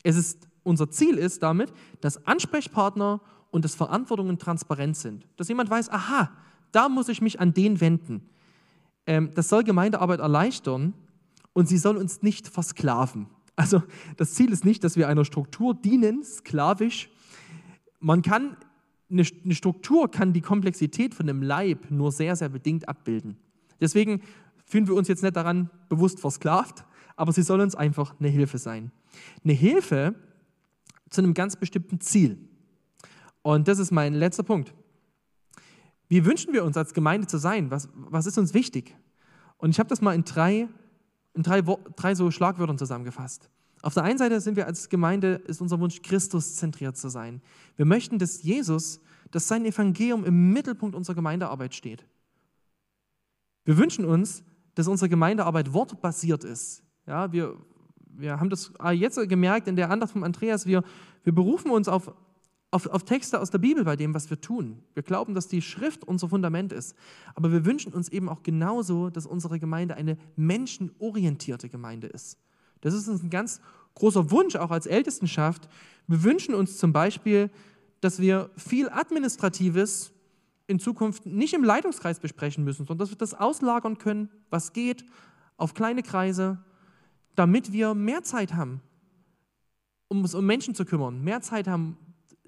Es 0.02 0.16
ist, 0.16 0.48
unser 0.62 0.90
Ziel 0.90 1.16
ist 1.16 1.42
damit, 1.42 1.72
dass 2.00 2.26
Ansprechpartner 2.26 3.20
und 3.50 3.64
dass 3.64 3.74
Verantwortungen 3.74 4.38
transparent 4.38 4.96
sind. 4.96 5.26
Dass 5.36 5.48
jemand 5.48 5.70
weiß, 5.70 5.90
aha, 5.90 6.30
da 6.72 6.88
muss 6.88 7.08
ich 7.08 7.22
mich 7.22 7.40
an 7.40 7.54
den 7.54 7.80
wenden. 7.80 8.28
Ähm, 9.06 9.30
das 9.34 9.48
soll 9.48 9.64
Gemeindearbeit 9.64 10.20
erleichtern 10.20 10.92
und 11.52 11.68
sie 11.68 11.78
soll 11.78 11.96
uns 11.96 12.22
nicht 12.22 12.48
versklaven. 12.48 13.28
Also 13.56 13.82
das 14.18 14.34
Ziel 14.34 14.52
ist 14.52 14.64
nicht, 14.64 14.84
dass 14.84 14.96
wir 14.96 15.08
einer 15.08 15.24
Struktur 15.24 15.74
dienen, 15.74 16.22
sklavisch. 16.22 17.08
Man 18.00 18.22
kann, 18.22 18.56
eine, 19.10 19.24
Struktur 19.24 20.10
kann 20.10 20.34
die 20.34 20.42
Komplexität 20.42 21.14
von 21.14 21.28
einem 21.28 21.42
Leib 21.42 21.90
nur 21.90 22.12
sehr, 22.12 22.36
sehr 22.36 22.50
bedingt 22.50 22.88
abbilden. 22.88 23.38
Deswegen 23.80 24.20
fühlen 24.66 24.86
wir 24.86 24.94
uns 24.94 25.08
jetzt 25.08 25.22
nicht 25.22 25.36
daran 25.36 25.70
bewusst 25.88 26.20
versklavt, 26.20 26.84
aber 27.16 27.32
sie 27.32 27.42
soll 27.42 27.60
uns 27.60 27.74
einfach 27.74 28.14
eine 28.20 28.28
Hilfe 28.28 28.58
sein. 28.58 28.92
Eine 29.42 29.54
Hilfe 29.54 30.14
zu 31.08 31.22
einem 31.22 31.34
ganz 31.34 31.56
bestimmten 31.56 32.00
Ziel. 32.00 32.38
Und 33.42 33.68
das 33.68 33.78
ist 33.78 33.90
mein 33.90 34.12
letzter 34.12 34.42
Punkt. 34.42 34.74
Wie 36.08 36.24
wünschen 36.24 36.52
wir 36.52 36.64
uns 36.64 36.76
als 36.76 36.94
Gemeinde 36.94 37.26
zu 37.26 37.38
sein? 37.38 37.70
Was, 37.70 37.88
was 37.94 38.26
ist 38.26 38.38
uns 38.38 38.54
wichtig? 38.54 38.94
Und 39.56 39.70
ich 39.70 39.78
habe 39.78 39.88
das 39.88 40.02
mal 40.02 40.14
in 40.14 40.24
drei, 40.24 40.68
in 41.36 41.42
drei, 41.42 41.60
drei 41.60 42.14
so 42.14 42.30
Schlagwörtern 42.30 42.78
zusammengefasst. 42.78 43.50
Auf 43.82 43.94
der 43.94 44.02
einen 44.02 44.18
Seite 44.18 44.40
sind 44.40 44.56
wir 44.56 44.66
als 44.66 44.88
Gemeinde, 44.88 45.34
ist 45.46 45.60
unser 45.60 45.78
Wunsch, 45.78 46.02
Christus 46.02 46.56
zentriert 46.56 46.96
zu 46.96 47.08
sein. 47.08 47.40
Wir 47.76 47.84
möchten, 47.84 48.18
dass 48.18 48.42
Jesus, 48.42 49.00
dass 49.30 49.46
sein 49.46 49.64
Evangelium 49.64 50.24
im 50.24 50.52
Mittelpunkt 50.52 50.96
unserer 50.96 51.14
Gemeindearbeit 51.14 51.74
steht. 51.74 52.04
Wir 53.64 53.76
wünschen 53.78 54.04
uns, 54.04 54.42
dass 54.74 54.88
unsere 54.88 55.08
Gemeindearbeit 55.08 55.72
wortbasiert 55.72 56.44
ist. 56.44 56.82
Ja, 57.06 57.32
wir, 57.32 57.56
wir 58.08 58.40
haben 58.40 58.50
das 58.50 58.72
jetzt 58.92 59.28
gemerkt 59.28 59.68
in 59.68 59.76
der 59.76 59.90
Andacht 59.90 60.12
von 60.12 60.24
Andreas, 60.24 60.66
wir, 60.66 60.82
wir 61.22 61.34
berufen 61.34 61.70
uns 61.70 61.88
auf 61.88 62.12
auf, 62.70 62.86
auf 62.86 63.04
Texte 63.04 63.40
aus 63.40 63.50
der 63.50 63.58
Bibel 63.58 63.84
bei 63.84 63.96
dem, 63.96 64.14
was 64.14 64.28
wir 64.28 64.40
tun. 64.40 64.82
Wir 64.94 65.02
glauben, 65.02 65.34
dass 65.34 65.48
die 65.48 65.62
Schrift 65.62 66.04
unser 66.04 66.28
Fundament 66.28 66.72
ist. 66.72 66.94
Aber 67.34 67.52
wir 67.52 67.64
wünschen 67.64 67.92
uns 67.92 68.08
eben 68.08 68.28
auch 68.28 68.42
genauso, 68.42 69.10
dass 69.10 69.26
unsere 69.26 69.58
Gemeinde 69.58 69.94
eine 69.94 70.18
menschenorientierte 70.36 71.68
Gemeinde 71.68 72.08
ist. 72.08 72.38
Das 72.80 72.92
ist 72.92 73.08
uns 73.08 73.22
ein 73.22 73.30
ganz 73.30 73.60
großer 73.94 74.30
Wunsch, 74.30 74.56
auch 74.56 74.70
als 74.70 74.86
Ältestenschaft. 74.86 75.68
Wir 76.06 76.22
wünschen 76.22 76.54
uns 76.54 76.78
zum 76.78 76.92
Beispiel, 76.92 77.50
dass 78.00 78.20
wir 78.20 78.50
viel 78.56 78.88
Administratives 78.90 80.12
in 80.66 80.78
Zukunft 80.78 81.24
nicht 81.24 81.54
im 81.54 81.64
Leitungskreis 81.64 82.18
besprechen 82.18 82.64
müssen, 82.64 82.86
sondern 82.86 82.98
dass 82.98 83.10
wir 83.10 83.16
das 83.16 83.34
auslagern 83.34 83.98
können, 83.98 84.28
was 84.50 84.72
geht, 84.72 85.04
auf 85.56 85.72
kleine 85.72 86.02
Kreise, 86.02 86.58
damit 87.36 87.72
wir 87.72 87.94
mehr 87.94 88.22
Zeit 88.24 88.54
haben 88.54 88.82
um 90.08 90.22
uns 90.22 90.34
um 90.34 90.46
Menschen 90.46 90.74
zu 90.74 90.84
kümmern, 90.84 91.22
mehr 91.22 91.40
Zeit 91.40 91.68
haben 91.68 91.96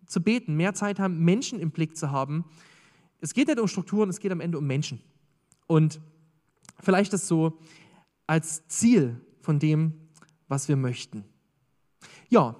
zu 0.09 0.21
beten, 0.23 0.57
mehr 0.57 0.75
Zeit 0.75 0.99
haben, 0.99 1.25
Menschen 1.25 1.61
im 1.61 1.71
Blick 1.71 1.97
zu 1.97 2.11
haben. 2.11 2.45
Es 3.21 3.35
geht 3.35 3.49
nicht 3.49 3.61
um 3.61 3.69
Strukturen, 3.69 4.09
es 4.09 4.19
geht 4.19 4.33
am 4.33 4.41
Ende 4.41 4.59
um 4.59 4.67
Menschen. 4.67 5.01
Und 5.67 6.01
vielleicht 6.81 7.13
das 7.13 7.29
so 7.29 7.59
als 8.27 8.67
Ziel 8.67 9.21
von 9.41 9.59
dem, 9.59 9.93
was 10.49 10.69
wir 10.69 10.77
möchten. 10.77 11.25
Ja, 12.29 12.57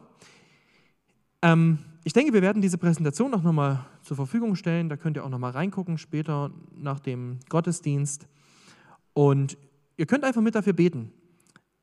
ähm, 1.43 1.79
ich 2.05 2.13
denke, 2.13 2.33
wir 2.33 2.43
werden 2.43 2.63
diese 2.63 2.79
Präsentation 2.79 3.35
auch 3.35 3.43
nochmal 3.43 3.85
zur 4.03 4.17
Verfügung 4.17 4.55
stellen. 4.55 4.89
Da 4.89 4.97
könnt 4.97 5.17
ihr 5.17 5.25
auch 5.25 5.29
nochmal 5.29 5.53
reingucken 5.53 5.99
später 5.99 6.51
nach 6.75 7.01
dem 7.01 7.39
Gottesdienst. 7.49 8.27
Und 9.13 9.59
ihr 9.97 10.07
könnt 10.07 10.25
einfach 10.25 10.41
mit 10.41 10.55
dafür 10.55 10.73
beten. 10.73 11.13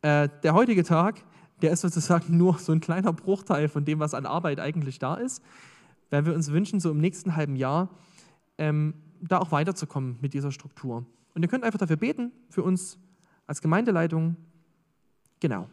Äh, 0.01 0.29
der 0.43 0.53
heutige 0.53 0.83
Tag, 0.83 1.23
der 1.61 1.71
ist 1.71 1.81
sozusagen 1.81 2.37
nur 2.37 2.57
so 2.57 2.71
ein 2.71 2.79
kleiner 2.79 3.13
Bruchteil 3.13 3.69
von 3.69 3.85
dem, 3.85 3.99
was 3.99 4.13
an 4.13 4.25
Arbeit 4.25 4.59
eigentlich 4.59 4.99
da 4.99 5.15
ist, 5.15 5.41
weil 6.09 6.25
wir 6.25 6.33
uns 6.33 6.51
wünschen, 6.51 6.79
so 6.79 6.91
im 6.91 6.99
nächsten 6.99 7.35
halben 7.35 7.55
Jahr 7.55 7.89
ähm, 8.57 8.93
da 9.21 9.39
auch 9.39 9.51
weiterzukommen 9.51 10.17
mit 10.21 10.33
dieser 10.33 10.51
Struktur. 10.51 11.05
Und 11.33 11.43
ihr 11.43 11.47
könnt 11.47 11.63
einfach 11.63 11.79
dafür 11.79 11.97
beten, 11.97 12.31
für 12.49 12.63
uns 12.63 12.97
als 13.47 13.61
Gemeindeleitung. 13.61 14.35
Genau. 15.39 15.69